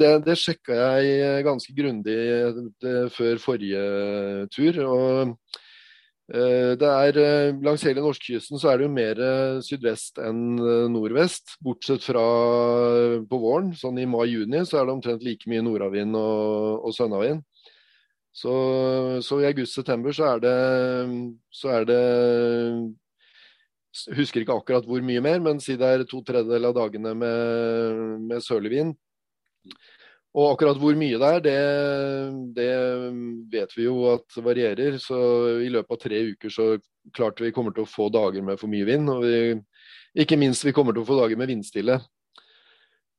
Det, 0.00 0.10
det 0.24 0.36
sjekka 0.38 0.76
jeg 0.78 1.42
ganske 1.44 1.74
grundig 1.76 2.14
før 3.12 3.40
forrige 3.42 3.82
tur. 4.54 4.78
og 4.86 5.34
Eh, 5.34 5.63
det 6.80 6.88
er, 6.88 7.18
eh, 7.20 7.56
langs 7.60 7.82
hele 7.84 8.00
norskekysten 8.00 8.56
så 8.56 8.70
er 8.70 8.78
det 8.80 8.86
jo 8.86 8.92
mer 8.94 9.18
eh, 9.20 9.58
sydvest 9.60 10.20
enn 10.24 10.56
nordvest. 10.92 11.58
Bortsett 11.64 12.06
fra 12.06 12.24
på 13.28 13.40
våren. 13.42 13.74
Sånn 13.76 14.00
i 14.00 14.08
mai-juni 14.08 14.62
så 14.64 14.80
er 14.80 14.88
det 14.88 14.94
omtrent 14.94 15.26
like 15.26 15.50
mye 15.50 15.64
nordavind 15.66 16.16
og, 16.16 16.86
og 16.88 16.96
sønnavind. 16.96 17.44
Så, 18.34 18.52
så, 19.22 19.36
i 19.38 19.46
august-september 19.46 20.16
så 20.16 20.32
så 21.54 21.68
er 21.70 21.84
det 21.86 22.02
Husker 24.10 24.42
ikke 24.42 24.56
akkurat 24.58 24.86
hvor 24.90 25.04
mye 25.06 25.20
mer, 25.22 25.38
men 25.38 25.60
si 25.62 25.76
det 25.78 25.86
er 25.86 26.02
to 26.10 26.18
tredjedeler 26.26 26.72
av 26.72 26.74
dagene 26.80 27.12
med, 27.14 28.00
med 28.26 28.42
sørlig 28.42 28.72
vind. 28.72 28.96
Og 30.34 30.48
akkurat 30.50 30.78
hvor 30.82 30.96
mye 30.98 31.18
det 31.20 31.28
er, 31.30 31.42
det, 31.44 31.58
det, 32.56 32.70
vet 33.52 33.74
vi 33.76 33.86
jo 33.86 34.08
at 34.10 34.38
varierer. 34.42 34.96
Så 34.98 35.18
i 35.62 35.70
løpet 35.70 35.94
av 35.94 36.00
tre 36.02 36.22
uker 36.32 36.50
så 36.50 36.66
klart 37.14 37.42
vi 37.42 37.52
kommer 37.54 37.74
til 37.74 37.84
å 37.84 37.90
få 37.90 38.08
dager 38.10 38.42
med 38.42 38.58
for 38.58 38.70
mye 38.72 38.88
vind. 38.88 39.12
Og 39.12 39.22
vi, 39.22 39.54
ikke 40.24 40.38
minst 40.40 40.66
vi 40.66 40.74
kommer 40.74 40.96
til 40.96 41.04
å 41.04 41.08
få 41.08 41.20
dager 41.20 41.38
med 41.38 41.52
vindstille. 41.52 42.00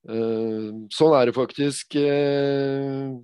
Uh, 0.06 0.86
sånn 0.94 1.16
er 1.18 1.30
det 1.30 1.38
faktisk 1.40 1.96
uh, 1.96 3.16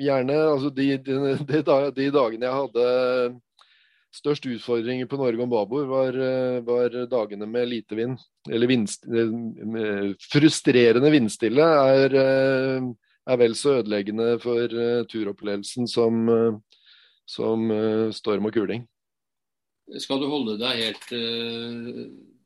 gjerne. 0.00 0.40
Altså 0.48 0.72
de, 0.72 0.88
de, 1.04 1.20
de, 1.44 1.62
de, 2.00 2.10
dagene 2.16 2.48
jeg 2.48 2.62
hadde 2.62 2.88
størst 4.14 4.48
utfordringer 4.48 5.04
på 5.10 5.20
Norge 5.20 5.44
om 5.44 5.52
babord, 5.52 5.88
var, 5.90 6.16
var, 6.64 7.00
dagene 7.10 7.48
med 7.50 7.66
lite 7.66 7.96
vind. 7.98 8.20
Eller 8.48 8.70
vind, 8.70 8.88
frustrerende 10.30 11.10
vindstille 11.10 11.66
er 11.92 12.14
er 13.26 13.40
vel 13.40 13.54
så 13.56 13.78
ødeleggende 13.80 14.38
for 14.42 14.74
uh, 14.74 15.06
turopplevelsen 15.08 15.88
som, 15.88 16.28
uh, 16.28 16.60
som 17.26 17.70
uh, 17.70 18.12
storm 18.12 18.50
og 18.50 18.52
kuling. 18.52 18.86
Skal 20.00 20.20
du 20.20 20.28
holde 20.32 20.56
deg 20.60 20.80
helt 20.80 21.10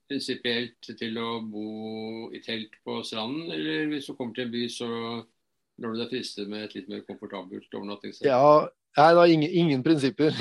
prinsipielt 0.09 0.89
til 0.99 1.19
å 1.23 1.37
bo 1.47 2.31
i 2.35 2.41
telt 2.43 2.73
på 2.83 2.97
stranden, 3.07 3.53
eller 3.55 3.87
hvis 3.93 4.09
du 4.09 4.17
kommer 4.17 4.35
til 4.35 4.49
en 4.49 4.55
by, 4.57 4.65
så 4.73 4.89
lar 5.79 5.95
du 5.95 6.01
deg 6.01 6.11
friste 6.11 6.49
med 6.51 6.67
et 6.67 6.75
litt 6.81 6.91
mer 6.91 7.05
komfortabelt 7.07 7.71
overnattingssted? 7.71 8.27
Ja, 8.27 8.67
nei, 8.99 9.09
da, 9.15 9.27
ingen, 9.31 9.55
ingen 9.63 9.87
prinsipper. 9.87 10.35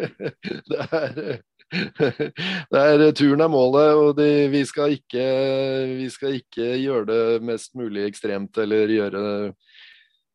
det 0.70 0.80
er 0.86 1.42
det 2.72 2.80
er, 2.80 3.04
turen 3.14 3.44
er 3.44 3.50
målet, 3.50 3.92
og 3.94 4.16
det, 4.18 4.50
vi, 4.50 4.62
skal 4.66 4.96
ikke, 4.96 5.26
vi, 6.00 6.08
skal 6.10 6.38
ikke, 6.40 6.66
gjøre 6.82 7.04
det 7.10 7.42
mest 7.46 7.76
mulig 7.78 8.08
ekstremt 8.08 8.58
eller 8.58 8.90
gjøre, 8.90 9.22
uh, 9.50 9.69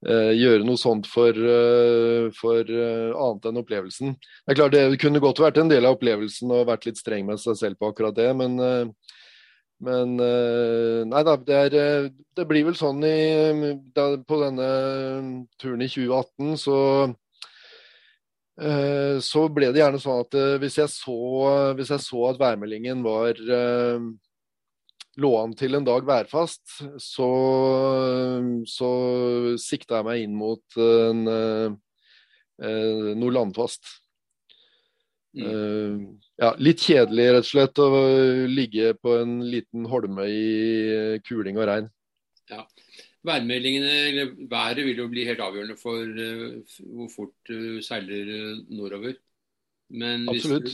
gjøre 0.03 0.65
noe 0.67 0.77
sånt 0.77 1.07
for, 1.09 1.33
uh, 1.33 2.27
for 2.35 2.67
uh, 2.67 3.15
annet 3.15 3.47
enn 3.49 3.61
opplevelsen. 3.61 4.15
Det 4.19 4.53
er 4.53 4.59
klart 4.59 4.75
det 4.75 4.99
kunne 5.01 5.21
godt 5.23 5.41
vært 5.41 5.57
en 5.61 5.71
del 5.71 5.87
av 5.87 5.95
opplevelsen 5.97 6.51
og 6.53 6.67
vært 6.69 6.85
litt 6.89 6.99
streng 7.01 7.25
med 7.25 7.41
seg 7.41 7.57
selv 7.57 7.79
på 7.79 7.89
akkurat 7.89 8.17
det, 8.17 8.27
men, 8.37 8.59
men 9.85 10.15
nei 11.09 11.23
da, 11.25 11.35
det, 11.41 11.61
er, 11.67 12.09
det, 12.37 12.47
blir 12.47 12.67
vel 12.67 12.77
sånn 12.77 13.01
i, 13.07 13.17
på 13.95 14.41
denne 14.43 14.69
turen 15.61 15.85
i 15.85 15.89
2018 15.89 16.59
så 16.61 16.79
Eh, 18.55 19.17
så 19.19 19.47
ble 19.51 19.67
det 19.75 19.81
gjerne 19.81 19.99
sånn 19.99 20.21
at 20.23 20.35
eh, 20.39 20.53
hvis 20.63 20.77
jeg 20.79 20.91
så, 20.93 21.15
hvis 21.75 21.89
jeg 21.91 22.03
så 22.05 22.21
at 22.29 22.37
værmeldingen 22.39 23.01
var 23.03 23.35
eh, 23.35 24.05
lå 25.19 25.31
an 25.41 25.55
til 25.59 25.75
en 25.75 25.87
dag 25.87 26.07
værfast, 26.07 26.63
så, 27.03 27.29
så 28.67 28.91
sikta 29.61 29.99
jeg 29.99 30.07
meg 30.07 30.23
inn 30.25 30.35
mot 30.37 30.79
en, 30.81 31.21
noe 33.19 33.35
landfast. 33.35 33.89
Mm. 35.35 36.15
Ja, 36.39 36.53
litt 36.63 36.79
kjedelig 36.79 37.25
rett 37.27 37.43
og 37.43 37.49
slett 37.49 37.81
å 37.83 37.89
ligge 38.47 38.93
på 38.95 39.17
en 39.19 39.41
liten 39.43 39.83
holme 39.91 40.29
i 40.31 41.19
kuling 41.27 41.59
og 41.59 41.67
regn. 41.67 41.91
Ja. 42.51 42.63
Værmeldingene, 43.25 43.93
eller 44.13 44.31
Været 44.47 44.85
vil 44.85 45.01
jo 45.01 45.09
bli 45.11 45.25
helt 45.27 45.43
avgjørende 45.43 45.75
for 45.81 46.05
hvor 46.79 47.11
fort 47.11 47.51
du 47.51 47.81
seiler 47.83 48.31
nordover. 48.69 49.17
Men 49.91 50.29
hvis 50.29 50.45
du, 50.47 50.69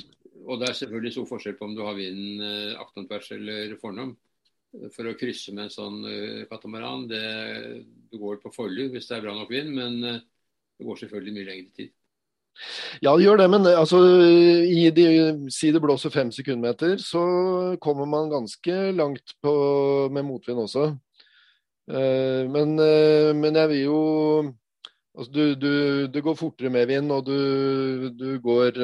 og 0.47 0.61
det 0.61 0.69
er 0.69 0.77
selvfølgelig 0.77 1.13
stor 1.15 1.29
forskjell 1.29 1.57
på 1.59 1.67
om 1.67 1.75
du 1.75 1.83
har 1.85 1.97
vinden 1.97 2.43
eh, 2.45 2.79
aktantvers 2.81 3.31
eller 3.35 3.75
fornom. 3.81 4.13
For 4.71 5.09
å 5.09 5.17
krysse 5.19 5.51
med 5.51 5.67
en 5.67 5.73
sånn 5.73 5.97
uh, 6.05 6.43
katamaran, 6.47 7.03
det, 7.09 7.23
du 8.11 8.19
går 8.21 8.39
på 8.39 8.53
forlug 8.55 8.93
hvis 8.93 9.09
det 9.09 9.17
er 9.17 9.25
bra 9.25 9.33
nok 9.35 9.51
vind, 9.51 9.73
men 9.75 9.97
uh, 10.05 10.21
det 10.79 10.87
går 10.87 11.01
selvfølgelig 11.01 11.33
mye 11.35 11.49
lengre 11.49 11.75
tid. 11.75 11.91
Ja, 13.03 13.13
det 13.15 13.25
gjør 13.25 13.39
det, 13.39 13.47
men 13.51 13.67
altså, 13.67 13.99
i 14.67 14.85
de, 14.95 15.05
si 15.51 15.71
det 15.71 15.81
blåser 15.83 16.11
fem 16.11 16.31
sekundmeter, 16.35 16.97
så 17.03 17.21
kommer 17.83 18.07
man 18.07 18.31
ganske 18.31 18.79
langt 18.95 19.35
på, 19.43 19.53
med 20.11 20.27
motvind 20.27 20.63
også. 20.63 20.87
Uh, 21.91 22.47
men, 22.51 22.75
men, 23.41 23.59
jeg 23.59 23.71
vil 23.73 23.81
jo 23.81 24.01
altså, 25.17 25.31
du, 25.35 25.43
du, 25.59 25.71
du, 26.07 26.19
går 26.23 26.39
fortere 26.39 26.71
med 26.71 26.87
vind, 26.91 27.11
og 27.11 27.27
du, 27.27 28.07
du 28.15 28.29
går 28.43 28.79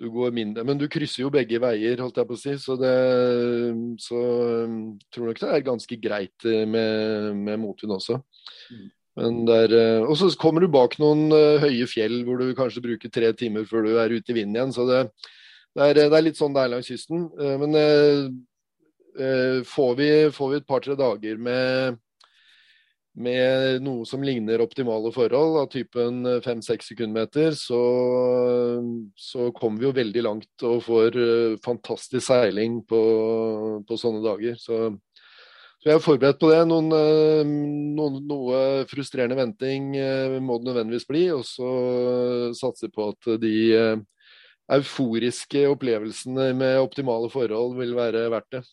du 0.00 0.08
går 0.12 0.32
mindre. 0.34 0.64
Men 0.66 0.78
du 0.80 0.86
krysser 0.90 1.24
jo 1.24 1.32
begge 1.32 1.60
veier, 1.62 2.00
holdt 2.00 2.20
jeg 2.20 2.28
på 2.28 2.36
å 2.36 2.40
si. 2.40 2.54
Så, 2.60 2.76
det, 2.80 2.94
så 4.02 4.22
um, 4.66 4.78
tror 5.12 5.30
nok 5.30 5.42
det 5.42 5.50
er 5.52 5.66
ganske 5.66 6.00
greit 6.00 6.48
eh, 6.48 6.64
med, 6.68 7.36
med 7.36 7.60
motvind 7.62 7.94
også. 7.98 8.20
Mm. 8.72 8.86
Men 9.20 9.40
der, 9.48 9.74
eh, 9.76 10.06
og 10.06 10.16
så 10.16 10.30
kommer 10.40 10.64
du 10.64 10.70
bak 10.72 10.96
noen 11.02 11.28
uh, 11.34 11.60
høye 11.62 11.88
fjell 11.90 12.22
hvor 12.26 12.40
du 12.40 12.54
kanskje 12.56 12.84
bruker 12.84 13.12
tre 13.12 13.32
timer 13.36 13.66
før 13.68 13.86
du 13.86 13.92
er 14.00 14.14
ute 14.14 14.32
i 14.32 14.38
vinden 14.40 14.56
igjen. 14.56 14.76
Så 14.76 14.88
det, 14.88 15.02
det, 15.76 15.88
er, 15.88 16.00
det 16.00 16.08
er, 16.10 16.26
litt 16.28 16.40
sånn 16.40 16.56
det 16.56 16.64
er 16.64 16.74
langs 16.76 16.90
kysten. 16.90 17.28
Men 17.60 17.80
får, 19.66 19.90
vi, 19.98 20.10
får 20.32 20.52
vi 20.52 20.58
et 20.60 20.68
par-tre 20.68 20.94
dager 20.96 21.40
med 21.42 21.98
med 23.20 23.84
noe 23.84 24.06
som 24.08 24.22
ligner 24.24 24.62
optimale 24.64 25.12
forhold, 25.14 25.58
av 25.60 25.68
typen 25.72 26.24
5-6 26.44 26.90
sekundmeter, 26.92 27.54
så, 27.58 27.80
så 29.18 29.50
kommer 29.56 29.82
vi 29.82 29.88
jo 29.88 29.96
veldig 29.98 30.24
langt 30.24 30.64
og 30.66 30.82
får 30.86 31.18
uh, 31.20 31.58
fantastisk 31.64 32.24
seiling 32.26 32.80
på, 32.88 33.02
på 33.86 34.00
sånne 34.00 34.24
dager. 34.24 34.56
Så, 34.60 34.80
så, 35.76 35.84
jeg 35.86 35.96
er 35.98 36.04
forberedt 36.04 36.40
på 36.40 36.50
det. 36.52 36.62
Noen, 36.70 36.90
uh, 36.94 37.44
noen, 38.00 38.18
noe 38.30 38.64
frustrerende 38.90 39.38
venting 39.38 39.92
må 40.40 40.58
det 40.58 40.70
nødvendigvis 40.70 41.08
bli, 41.10 41.26
og 41.36 41.44
så 41.48 41.70
satser 42.56 42.92
på 42.94 43.12
at 43.12 43.32
de 43.42 43.54
euforiske 44.70 45.64
opplevelsene 45.66 46.52
med 46.56 46.80
optimale 46.80 47.30
forhold 47.32 47.74
vil 47.80 47.96
være 47.96 48.28
verdt 48.32 48.58
det. 48.58 48.66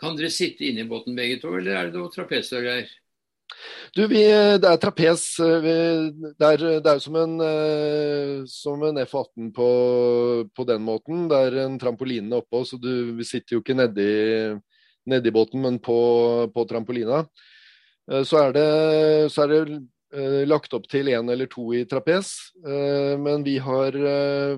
Kan 0.00 0.16
dere 0.16 0.28
sitte 0.32 0.66
inne 0.68 0.84
i 0.84 0.88
båten 0.88 1.16
begge 1.16 1.40
to, 1.40 1.54
eller 1.56 1.76
er 1.76 1.90
det 1.90 2.00
noe 2.00 2.10
greier? 2.12 2.88
Du, 3.96 4.02
vi, 4.10 4.22
det 4.60 4.68
er 4.68 4.80
trapes. 4.80 5.24
Vi, 5.40 5.74
det, 6.36 6.48
er, 6.48 6.64
det 6.84 6.92
er 6.92 7.02
som 7.02 7.16
en, 7.20 7.34
eh, 7.40 8.88
en 8.90 9.02
F-18 9.02 9.50
på, 9.56 9.68
på, 10.52 10.66
den 10.68 10.84
måten. 10.84 11.26
Det 11.30 11.40
er 11.46 11.58
en 11.64 11.78
trampoline 11.80 12.40
oppå, 12.42 12.64
så 12.68 12.78
du, 12.80 13.16
vi 13.16 13.26
sitter 13.26 13.56
jo 13.56 13.64
ikke 13.64 13.78
nedi, 13.78 14.10
nedi 15.08 15.32
båten, 15.34 15.64
men 15.64 15.80
på, 15.82 15.98
på 16.52 16.66
trampolina. 16.68 17.24
Eh, 18.12 18.24
så 18.28 18.46
er 18.46 18.56
det, 18.56 18.70
så 19.32 19.46
er 19.46 19.54
det 19.54 19.62
eh, 20.12 20.42
lagt 20.48 20.76
opp 20.76 20.88
til 20.92 21.12
én 21.14 21.32
eller 21.32 21.48
to 21.52 21.70
i 21.76 21.86
trapes, 21.88 22.34
men 22.62 23.44
vi 23.46 23.56
har 23.62 23.96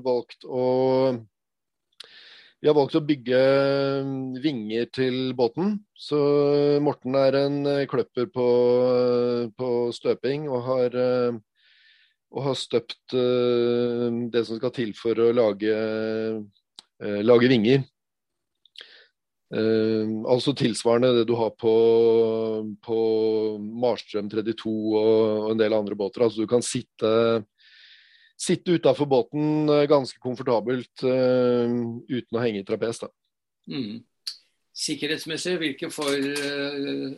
valgt 0.05 0.45
å 0.45 0.67
vi 2.59 2.67
har 2.67 2.75
valgt 2.75 2.97
å 2.99 3.05
bygge 3.07 3.41
mm, 4.05 4.23
vinger 4.43 4.89
til 4.95 5.19
båten. 5.39 5.77
Så 5.95 6.19
Morten 6.83 7.15
er 7.19 7.37
en 7.45 7.59
eh, 7.71 7.85
kløpper 7.91 8.27
på, 8.35 8.47
på 9.55 9.69
støping 9.95 10.49
og 10.51 10.65
har, 10.67 10.97
eh, 10.99 11.37
og 12.35 12.49
har 12.49 12.59
støpt 12.59 13.15
eh, 13.15 14.09
det 14.35 14.43
som 14.49 14.59
skal 14.59 14.75
til 14.75 14.91
for 14.99 15.23
å 15.23 15.31
lage, 15.37 15.77
lage 16.99 17.49
vinger. 17.51 17.87
altså 20.29 20.53
tilsvarende 20.53 21.13
det 21.15 21.29
du 21.29 21.35
har 21.39 21.55
på, 21.57 21.75
på 22.85 22.99
Marstrøm 23.85 24.29
32 24.29 24.73
og 24.99 25.53
en 25.53 25.61
del 25.63 25.77
andre 25.79 25.95
båter. 25.97 26.27
Altså 26.27 26.43
du 26.43 26.51
kan 26.51 26.61
sitte 26.61 27.13
sitte 28.39 28.79
utafor 28.79 29.07
båten 29.07 29.69
eh, 29.69 29.87
ganske 29.91 30.21
komfortabelt 30.23 31.03
uh, 31.03 31.67
uten 32.09 32.39
å 32.39 32.43
henge 32.43 32.63
i 32.63 32.67
trapes. 32.67 33.03
Mm. 33.69 34.05
Sikkerhetsmessig, 34.79 35.57
hvilke 35.59 35.91
for, 35.91 36.15
uh, 36.15 37.11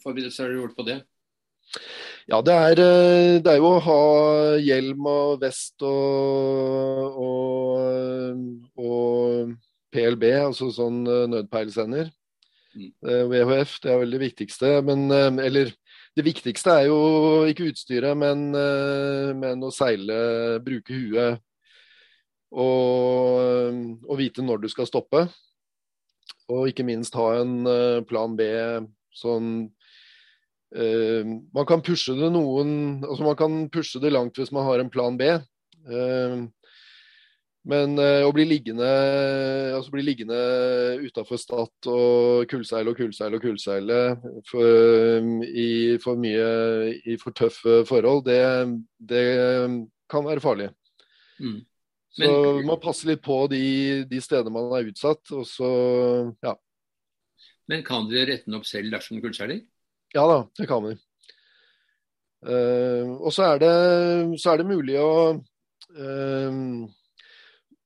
forberedelser 0.00 0.46
har 0.46 0.54
du 0.54 0.62
gjort 0.62 0.76
på 0.78 0.86
det? 0.88 0.98
Ja, 2.26 2.40
det 2.42 2.54
er, 2.54 2.80
det 3.42 3.50
er, 3.52 3.58
jo 3.60 3.68
å 3.76 3.82
ha 3.84 4.00
hjelm 4.58 5.06
og 5.06 5.42
vest 5.42 5.82
og, 5.86 7.18
og, 7.22 8.38
og 8.80 9.52
PLB, 9.94 10.24
altså 10.48 10.70
sånn 10.74 11.04
nødpeilsender. 11.04 12.10
Mm. 12.74 12.90
VHF, 13.30 13.76
det 13.84 13.92
er 13.92 14.00
vel 14.02 14.16
det 14.16 14.22
viktigste. 14.24 14.72
Men, 14.86 15.06
eller 15.12 15.70
det 16.16 16.24
viktigste 16.24 16.72
er 16.72 16.86
jo 16.88 17.00
ikke 17.50 17.68
utstyret, 17.70 18.16
men, 18.16 18.48
eh, 18.56 19.32
men 19.36 19.64
å 19.64 19.72
seile, 19.74 20.16
bruke 20.64 20.96
huet 20.96 21.42
og, 22.56 23.76
og, 24.06 24.14
vite 24.16 24.44
når 24.44 24.62
du 24.62 24.68
skal 24.72 24.88
stoppe. 24.88 25.26
Og 26.48 26.70
ikke 26.70 26.86
minst 26.88 27.16
ha 27.18 27.26
en 27.42 27.66
eh, 27.68 28.00
plan 28.08 28.36
B 28.38 28.46
sånn 29.16 29.48
uh, 30.76 31.22
Man 31.24 31.66
kan 31.66 31.80
pushe 31.80 32.12
det 32.18 32.28
noen 32.34 33.00
Altså 33.00 33.24
man 33.24 33.38
kan 33.38 33.54
pushe 33.72 33.96
det 34.02 34.10
langt 34.12 34.36
hvis 34.36 34.52
man 34.52 34.66
har 34.68 34.82
en 34.82 34.90
plan 34.92 35.16
B. 35.18 35.30
Uh, 35.88 36.44
men 37.66 37.96
uh, 37.98 38.22
å 38.22 38.32
bli 38.34 38.44
liggende, 38.46 38.88
altså 39.74 39.90
bli 39.90 40.04
liggende 40.06 40.36
utafor 41.02 41.40
Stad 41.40 41.88
og 41.90 42.44
kullseile 42.50 42.92
og 42.92 42.98
kullseile 42.98 43.38
og 43.38 43.42
kullseile 43.42 44.00
for, 44.46 44.66
um, 45.18 45.40
i 45.42 45.96
for 46.02 46.20
mye 46.20 46.50
i 47.02 47.16
for 47.18 47.34
tøffe 47.34 47.80
forhold, 47.88 48.22
det, 48.28 48.42
det 48.98 49.24
kan 50.10 50.26
være 50.26 50.44
farlig. 50.44 50.68
Mm. 51.42 51.64
Så 52.16 52.28
men, 52.30 52.62
man 52.68 52.78
passer 52.80 53.10
litt 53.10 53.24
på 53.24 53.42
de, 53.52 53.64
de 54.08 54.20
stedene 54.24 54.54
man 54.54 54.70
er 54.78 54.86
utsatt, 54.92 55.34
og 55.34 55.42
så 55.50 55.70
ja. 56.46 56.54
Men 57.66 57.82
kan 57.84 58.06
dere 58.06 58.30
rette 58.30 58.46
den 58.46 58.60
opp 58.60 58.68
selv 58.68 58.94
dersom 58.94 59.18
kullseiler? 59.24 59.64
Ja 60.14 60.22
da, 60.30 60.38
det 60.56 60.68
kan 60.70 60.86
vi. 60.86 60.94
Uh, 62.46 63.16
og 63.18 63.34
så 63.34 63.50
er, 63.50 63.58
det, 63.64 63.74
så 64.38 64.52
er 64.52 64.62
det 64.62 64.68
mulig 64.70 64.94
å 65.02 65.10
uh, 65.34 66.86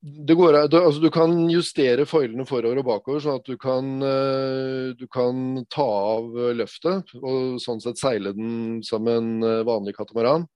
Går, 0.01 0.55
altså 0.57 0.97
du 0.97 1.11
kan 1.13 1.33
justere 1.53 2.07
foilene 2.09 2.41
forover 2.49 2.79
og 2.81 2.87
bakover, 2.87 3.19
sånn 3.21 3.35
at 3.37 3.45
du 3.45 3.53
kan, 3.61 3.91
eh, 4.01 4.95
du 4.97 5.05
kan, 5.05 5.61
ta 5.69 5.85
av 5.85 6.33
løftet 6.57 7.13
og 7.21 7.59
sånn 7.61 7.83
sett 7.83 8.01
seile 8.01 8.33
den 8.33 8.81
som 8.81 9.05
en 9.05 9.43
eh, 9.45 9.61
vanlig 9.67 9.93
katamaran. 9.99 10.47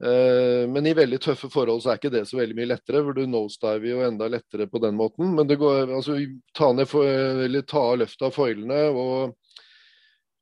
Eh, 0.00 0.64
men 0.64 0.88
i 0.88 0.96
veldig 0.96 1.20
tøffe 1.20 1.52
forhold 1.52 1.84
så 1.84 1.92
er 1.92 2.00
ikke 2.00 2.14
det 2.16 2.24
så 2.30 2.40
veldig 2.40 2.56
mye 2.56 2.72
lettere, 2.72 3.04
for 3.04 3.12
du 3.12 3.28
nosediver 3.28 3.90
jo 3.90 4.02
enda 4.08 4.32
lettere 4.32 4.64
på 4.64 4.80
den 4.80 4.96
måten. 4.96 5.36
Men 5.36 5.52
det 5.52 5.60
går, 5.60 5.92
altså, 5.92 6.16
ta, 6.56 6.72
ned, 6.72 6.88
ta 7.68 7.86
av 7.92 8.00
løftet 8.00 8.28
av 8.30 8.32
foilene, 8.32 8.82
og, 8.96 9.58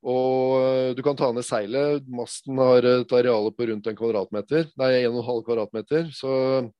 og 0.07 0.94
du 0.94 1.03
kan 1.03 1.18
ta 1.18 1.35
ned 1.35 1.42
seilet. 1.42 2.07
Masten 2.07 2.62
har 2.62 2.87
et 2.87 3.18
areal 3.18 3.50
på 3.50 3.72
rundt 3.74 3.90
en 3.90 3.98
kvadratmeter, 3.98 4.70
nei, 4.79 5.00
en 5.00 5.16
og 5.16 5.24
en 5.24 5.33
halv 5.35 5.48
kvadratmeter. 5.50 6.14
så 6.14 6.70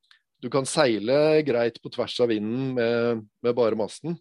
du 0.41 0.49
kan 0.53 0.67
seile 0.69 1.43
greit 1.47 1.79
på 1.83 1.93
tvers 1.93 2.17
av 2.25 2.31
vinden 2.33 2.75
med, 2.77 3.23
med 3.45 3.57
bare 3.57 3.79
masten. 3.79 4.17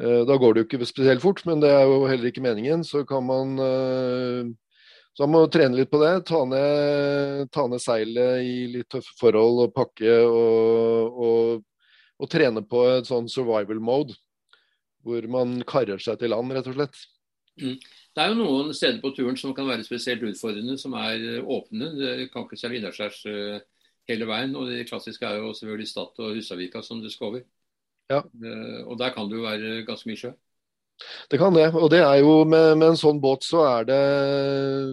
Eh, 0.00 0.22
da 0.26 0.36
går 0.40 0.54
det 0.54 0.62
jo 0.62 0.68
ikke 0.68 0.88
spesielt 0.88 1.22
fort, 1.22 1.42
men 1.48 1.60
det 1.60 1.70
er 1.74 1.84
jo 1.88 2.06
heller 2.08 2.30
ikke 2.30 2.44
meningen. 2.44 2.84
Så 2.86 3.04
kan 3.08 3.26
man 3.26 3.54
eh, 3.60 4.50
så 5.16 5.26
man 5.26 5.34
må 5.34 5.42
trene 5.52 5.76
litt 5.76 5.90
på 5.92 6.00
det. 6.00 6.14
Ta 6.30 6.44
ned, 6.48 7.50
ta 7.52 7.66
ned 7.68 7.82
seilet 7.82 8.46
i 8.46 8.56
litt 8.76 8.88
tøffe 8.92 9.16
forhold 9.20 9.66
og 9.66 9.74
pakke 9.76 10.16
og, 10.24 11.20
og, 11.26 11.64
og, 12.20 12.28
trene 12.30 12.62
på 12.64 12.84
et 12.94 13.10
sånn 13.10 13.28
survival 13.28 13.82
mode. 13.82 14.16
Hvor 15.04 15.24
man 15.32 15.58
karrer 15.68 16.00
seg 16.00 16.20
til 16.20 16.32
land, 16.32 16.52
rett 16.52 16.68
og 16.70 16.76
slett. 16.76 17.02
Mm. 17.60 17.76
Det 18.16 18.22
er 18.22 18.32
jo 18.32 18.38
noen 18.40 18.72
steder 18.76 19.00
på 19.02 19.12
turen 19.16 19.36
som 19.38 19.52
kan 19.56 19.68
være 19.68 19.84
spesielt 19.84 20.24
utfordrende, 20.24 20.76
som 20.80 20.96
er 20.98 21.40
åpne. 21.40 21.92
Det 21.96 22.14
kan 22.32 22.46
ikke 22.46 22.60
være 22.62 22.80
innaskjærs 22.80 23.20
hele 24.10 24.28
veien. 24.28 24.54
Og 24.58 24.68
de 24.70 24.84
klassiske 24.88 25.26
er 25.26 25.40
jo 25.40 25.54
selvfølgelig 25.56 25.88
Stad 25.90 26.22
og 26.22 26.36
Husavika 26.36 26.82
som 26.84 27.02
du 27.02 27.10
skal 27.12 27.30
over. 27.30 27.42
Ja. 28.10 28.22
Uh, 28.26 28.86
og 28.90 28.98
der 28.98 29.14
kan 29.14 29.30
det 29.30 29.38
jo 29.38 29.46
være 29.46 29.82
ganske 29.88 30.10
mye 30.10 30.20
sjø. 30.20 30.32
Det 31.30 31.38
kan 31.40 31.54
det. 31.56 31.70
Og 31.72 31.88
det 31.92 32.02
er 32.04 32.18
jo 32.20 32.42
med, 32.44 32.74
med 32.76 32.92
en 32.92 33.00
sånn 33.00 33.20
båt 33.22 33.46
så 33.46 33.62
er 33.64 33.86
det 33.88 34.00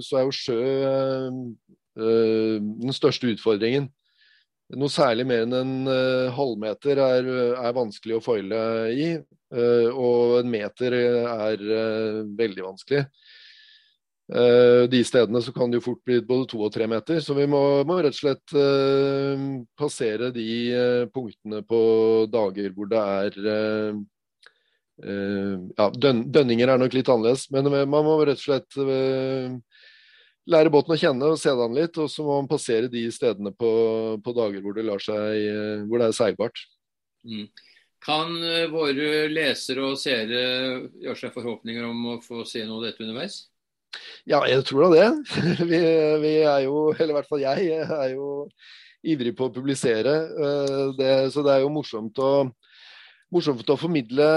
så 0.06 0.22
er 0.22 0.28
jo 0.28 0.36
sjø 0.36 0.60
øh, 0.88 2.60
den 2.62 2.96
største 2.96 3.34
utfordringen. 3.34 3.90
Noe 4.80 4.92
særlig 4.92 5.26
mer 5.28 5.44
enn 5.44 5.56
en 5.56 5.74
uh, 5.90 6.30
halvmeter 6.36 7.00
er, 7.00 7.28
er, 7.58 7.76
vanskelig 7.76 8.18
å 8.18 8.24
foile 8.24 8.62
i. 8.92 9.10
og 9.48 10.42
en 10.42 10.50
meter 10.52 10.96
er 10.96 11.62
veldig 12.36 12.66
vanskelig. 12.66 13.06
Uh, 14.28 14.84
de 14.92 15.00
stedene 15.08 15.40
så 15.40 15.54
kan 15.56 15.72
det 15.72 15.80
jo 15.80 15.86
fort 15.86 16.02
bli 16.04 16.18
både 16.28 16.50
to 16.52 16.60
og 16.66 16.74
tre 16.76 16.88
meter. 16.90 17.22
Så 17.24 17.36
vi 17.38 17.48
må, 17.48 17.62
må 17.88 18.00
rett 18.04 18.16
og 18.18 18.20
slett 18.20 18.56
uh, 18.58 19.40
passere 19.80 20.34
de 20.36 20.48
uh, 20.76 21.04
punktene 21.14 21.64
på 21.68 21.80
dager 22.32 22.76
hvor 22.76 22.92
det 22.92 23.08
er 23.08 23.42
Ja, 24.98 25.86
døn, 25.94 26.24
dønninger 26.34 26.72
er 26.74 26.80
nok 26.82 26.96
litt 26.96 27.10
annerledes, 27.14 27.44
men 27.54 27.68
man 27.70 28.06
må 28.08 28.16
rett 28.26 28.40
og 28.40 28.46
slett 28.48 28.78
lære 30.50 30.72
båten 30.74 30.96
å 30.96 30.98
kjenne 30.98 31.28
og 31.30 31.38
se 31.38 31.54
den 31.54 31.76
litt. 31.78 32.00
Og 32.02 32.10
så 32.10 32.26
må 32.26 32.40
man 32.40 32.50
passere 32.50 32.90
de 32.90 33.04
stedene 33.14 33.52
på, 33.54 33.70
på 34.26 34.34
dager 34.34 34.64
hvor 34.66 34.74
det, 34.74 34.88
seg, 35.06 35.86
hvor 35.86 36.02
det 36.02 36.08
er 36.08 36.18
seilbart. 36.18 36.64
Mm. 37.30 37.46
Kan 38.08 38.34
våre 38.74 39.28
lesere 39.30 39.86
og 39.86 40.02
seere 40.02 40.42
gjøre 40.98 41.20
seg 41.22 41.36
forhåpninger 41.38 41.86
om 41.86 42.16
å 42.16 42.18
få 42.26 42.42
se 42.50 42.66
noe 42.66 42.82
av 42.82 42.90
dette 42.90 43.06
underveis? 43.06 43.38
Ja, 44.28 44.42
jeg 44.50 44.66
tror 44.68 44.88
da 44.88 44.90
det. 44.98 45.08
Vi, 45.70 45.80
vi, 46.24 46.34
er 46.44 46.66
jo, 46.66 46.90
eller 46.92 47.14
i 47.14 47.18
hvert 47.20 47.30
fall 47.30 47.44
jeg, 47.46 47.70
er 47.86 48.10
jo 48.12 48.48
ivrig 49.08 49.36
på 49.38 49.48
å 49.48 49.54
publisere. 49.54 50.16
Eh, 50.36 50.88
det, 50.98 51.12
så 51.34 51.44
det 51.46 51.54
er 51.54 51.64
jo 51.64 51.74
morsomt 51.74 52.20
å, 52.20 52.32
morsomt 53.34 53.70
å 53.72 53.80
formidle 53.80 54.28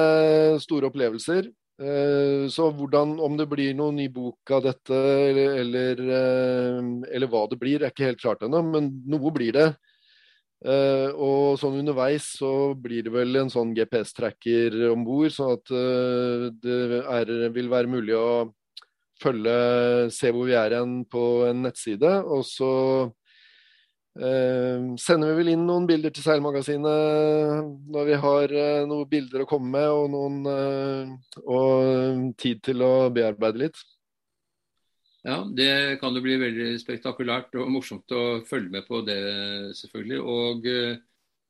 store 0.62 0.90
opplevelser. 0.90 1.51
Eh, 1.81 2.46
så 2.53 2.68
hvordan, 2.77 3.16
om 3.25 3.38
det 3.40 3.49
blir 3.51 3.75
noen 3.77 3.99
ny 3.99 4.07
bok 4.12 4.53
av 4.55 4.66
dette, 4.68 4.96
eller, 5.31 5.59
eller, 5.64 6.03
eh, 6.20 6.90
eller 7.16 7.33
hva 7.33 7.46
det 7.51 7.61
blir, 7.61 7.83
er 7.83 7.94
ikke 7.94 8.11
helt 8.12 8.23
klart 8.23 8.46
ennå. 8.46 8.62
Men 8.70 8.92
noe 9.11 9.35
blir 9.35 9.57
det. 9.57 9.70
Og 10.61 11.55
sånn 11.57 11.79
underveis 11.81 12.27
så 12.37 12.75
blir 12.77 13.07
det 13.07 13.12
vel 13.14 13.38
en 13.40 13.49
sånn 13.49 13.70
GPS-tracker 13.73 14.75
om 14.90 15.07
bord, 15.07 15.33
sånn 15.33 15.55
at 15.55 15.70
det 16.61 16.99
er, 17.01 17.31
vil 17.55 17.70
være 17.73 17.88
mulig 17.88 18.12
å 18.12 18.27
følge, 19.22 19.54
se 20.14 20.33
hvor 20.35 20.48
vi 20.48 20.56
er 20.59 20.74
igjen 20.74 21.00
på 21.11 21.24
en 21.48 21.62
nettside. 21.66 22.12
Og 22.24 22.42
så 22.48 22.72
eh, 24.16 24.90
sender 25.00 25.30
vi 25.30 25.38
vel 25.42 25.52
inn 25.54 25.64
noen 25.68 25.88
bilder 25.90 26.14
til 26.14 26.26
Seilmagasinet 26.26 27.70
når 27.94 28.11
vi 28.11 28.18
har 28.24 28.56
eh, 28.64 28.83
noen 28.90 29.09
bilder 29.11 29.44
å 29.44 29.48
komme 29.50 29.72
med 29.76 29.88
og, 29.92 30.11
noen, 30.16 30.42
eh, 30.50 31.40
og 31.44 32.28
tid 32.40 32.62
til 32.70 32.87
å 32.87 32.92
bearbeide 33.14 33.66
litt. 33.66 33.83
Ja, 35.20 35.42
det 35.44 36.00
kan 36.00 36.14
jo 36.16 36.22
bli 36.24 36.38
veldig 36.40 36.72
spektakulært 36.80 37.52
og 37.61 37.68
morsomt 37.68 38.09
å 38.16 38.40
følge 38.48 38.72
med 38.72 38.87
på 38.88 39.02
det, 39.04 39.20
selvfølgelig. 39.76 40.20
Og 40.24 40.68
eh, 40.70 41.00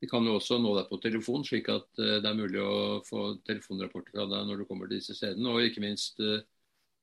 vi 0.01 0.09
kan 0.11 0.25
jo 0.27 0.35
også 0.35 0.57
nå 0.59 0.73
deg 0.75 0.89
på 0.89 0.99
telefon, 1.03 1.45
slik 1.47 1.69
at 1.71 2.01
eh, 2.01 2.17
det 2.19 2.27
er 2.27 2.37
mulig 2.39 2.59
å 2.59 2.99
få 3.07 3.37
telefonrapporter 3.47 4.17
fra 4.17 4.25
deg 4.27 4.49
når 4.49 4.59
du 4.59 4.65
kommer 4.67 4.89
til 4.89 4.99
disse 4.99 5.15
stedene. 5.15 5.53
Og 5.53 5.69
ikke 5.69 5.83
minst 5.85 6.19
eh, 6.19 6.41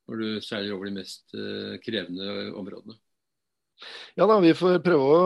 når 0.08 0.22
du 0.22 0.44
seiler 0.44 0.74
over 0.74 0.88
de 0.88 0.96
mest 0.96 1.36
eh, 1.36 1.76
krevende 1.84 2.48
områdene. 2.58 2.96
Ja 4.18 4.26
da, 4.26 4.40
vi 4.42 4.50
får 4.58 4.80
prøve 4.82 5.08
å, 5.14 5.18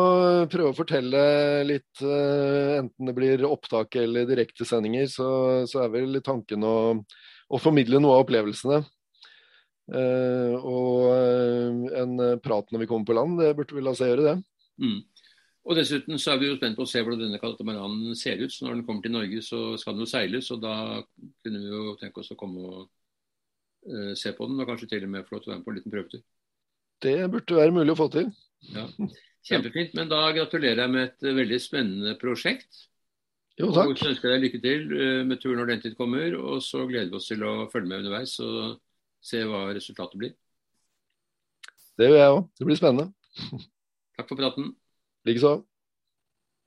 prøve 0.53 0.73
å 0.73 0.77
fortelle 0.77 1.21
litt, 1.65 2.03
eh, 2.05 2.79
enten 2.81 3.09
det 3.09 3.15
blir 3.17 3.45
opptak 3.49 3.97
eller 4.03 4.29
direktesendinger, 4.29 5.07
så, 5.09 5.29
så 5.69 5.85
er 5.85 5.95
vel 5.95 6.21
tanken 6.25 6.67
å, 6.69 6.75
å, 7.49 7.63
formidle 7.63 8.03
noe 8.03 8.19
av 8.19 8.27
opplevelsene. 8.27 8.83
Uh, 9.93 10.55
og 10.63 11.97
en 11.99 12.13
prat 12.41 12.69
når 12.71 12.85
vi 12.85 12.87
kommer 12.89 13.09
på 13.09 13.17
land, 13.19 13.35
det 13.43 13.51
burde 13.59 13.75
vi 13.75 13.83
la 13.83 13.93
seg 13.99 14.13
gjøre, 14.13 14.29
det. 14.29 14.37
Mm. 14.81 15.01
Og 15.63 15.79
Dessuten 15.79 16.19
så 16.19 16.33
er 16.33 16.41
vi 16.41 16.49
jo 16.49 16.57
spent 16.57 16.79
på 16.79 16.87
å 16.87 16.91
se 16.91 17.03
hvordan 17.03 17.27
denne 17.27 17.41
katamaranen 17.43 18.17
ser 18.19 18.41
ut. 18.41 18.51
så 18.51 18.67
Når 18.67 18.79
den 18.79 18.87
kommer 18.87 19.05
til 19.05 19.15
Norge, 19.15 19.43
så 19.47 19.77
skal 19.79 19.95
den 19.95 20.07
jo 20.07 20.11
seiles. 20.11 20.51
og 20.51 20.63
Da 20.63 20.75
kunne 21.45 21.61
vi 21.63 21.71
jo 21.71 21.95
tenke 22.01 22.23
oss 22.23 22.33
å 22.35 22.39
komme 22.39 22.65
og 22.67 22.89
se 24.17 24.31
på 24.37 24.47
den, 24.47 24.61
og 24.63 24.69
kanskje 24.69 24.87
til 24.93 25.05
og 25.07 25.11
med 25.11 25.27
få 25.27 25.35
lov 25.37 25.43
til 25.43 25.51
å 25.51 25.53
være 25.53 25.59
med 25.61 25.67
på 25.67 25.73
en 25.73 25.79
liten 25.79 25.95
prøvetur. 25.95 26.21
Det 27.03 27.17
burde 27.33 27.59
være 27.59 27.75
mulig 27.75 27.95
å 27.95 27.99
få 27.99 28.07
til. 28.15 28.29
Ja, 28.71 28.85
Kjempefint. 29.47 29.95
Men 29.99 30.11
da 30.11 30.23
gratulerer 30.35 30.85
jeg 30.85 30.93
med 30.93 31.09
et 31.09 31.27
uh, 31.27 31.35
veldig 31.37 31.59
spennende 31.63 32.15
prosjekt. 32.21 32.85
Jo, 33.59 33.73
takk. 33.75 33.91
Og 33.91 33.99
så 33.99 34.13
ønsker 34.13 34.31
jeg 34.31 34.39
deg 34.39 34.47
lykke 34.47 34.63
til 34.63 34.87
uh, 34.95 35.23
med 35.29 35.43
turen 35.43 35.59
når 35.61 35.73
den 35.73 35.83
tid 35.87 35.99
kommer. 35.99 36.39
Og 36.39 36.63
så 36.65 36.85
gleder 36.87 37.11
vi 37.11 37.19
oss 37.19 37.29
til 37.31 37.43
å 37.47 37.57
følge 37.73 37.91
med 37.91 38.05
underveis 38.05 38.37
og 38.45 38.79
se 39.23 39.43
hva 39.47 39.67
resultatet 39.75 40.19
blir. 40.21 40.37
Det 41.99 42.09
gjør 42.09 42.23
jeg 42.23 42.39
òg. 42.39 42.47
Det 42.59 42.71
blir 42.71 42.79
spennende. 42.79 43.11
Takk 44.17 44.31
for 44.31 44.39
praten. 44.39 44.73
Likeså. 45.27 45.59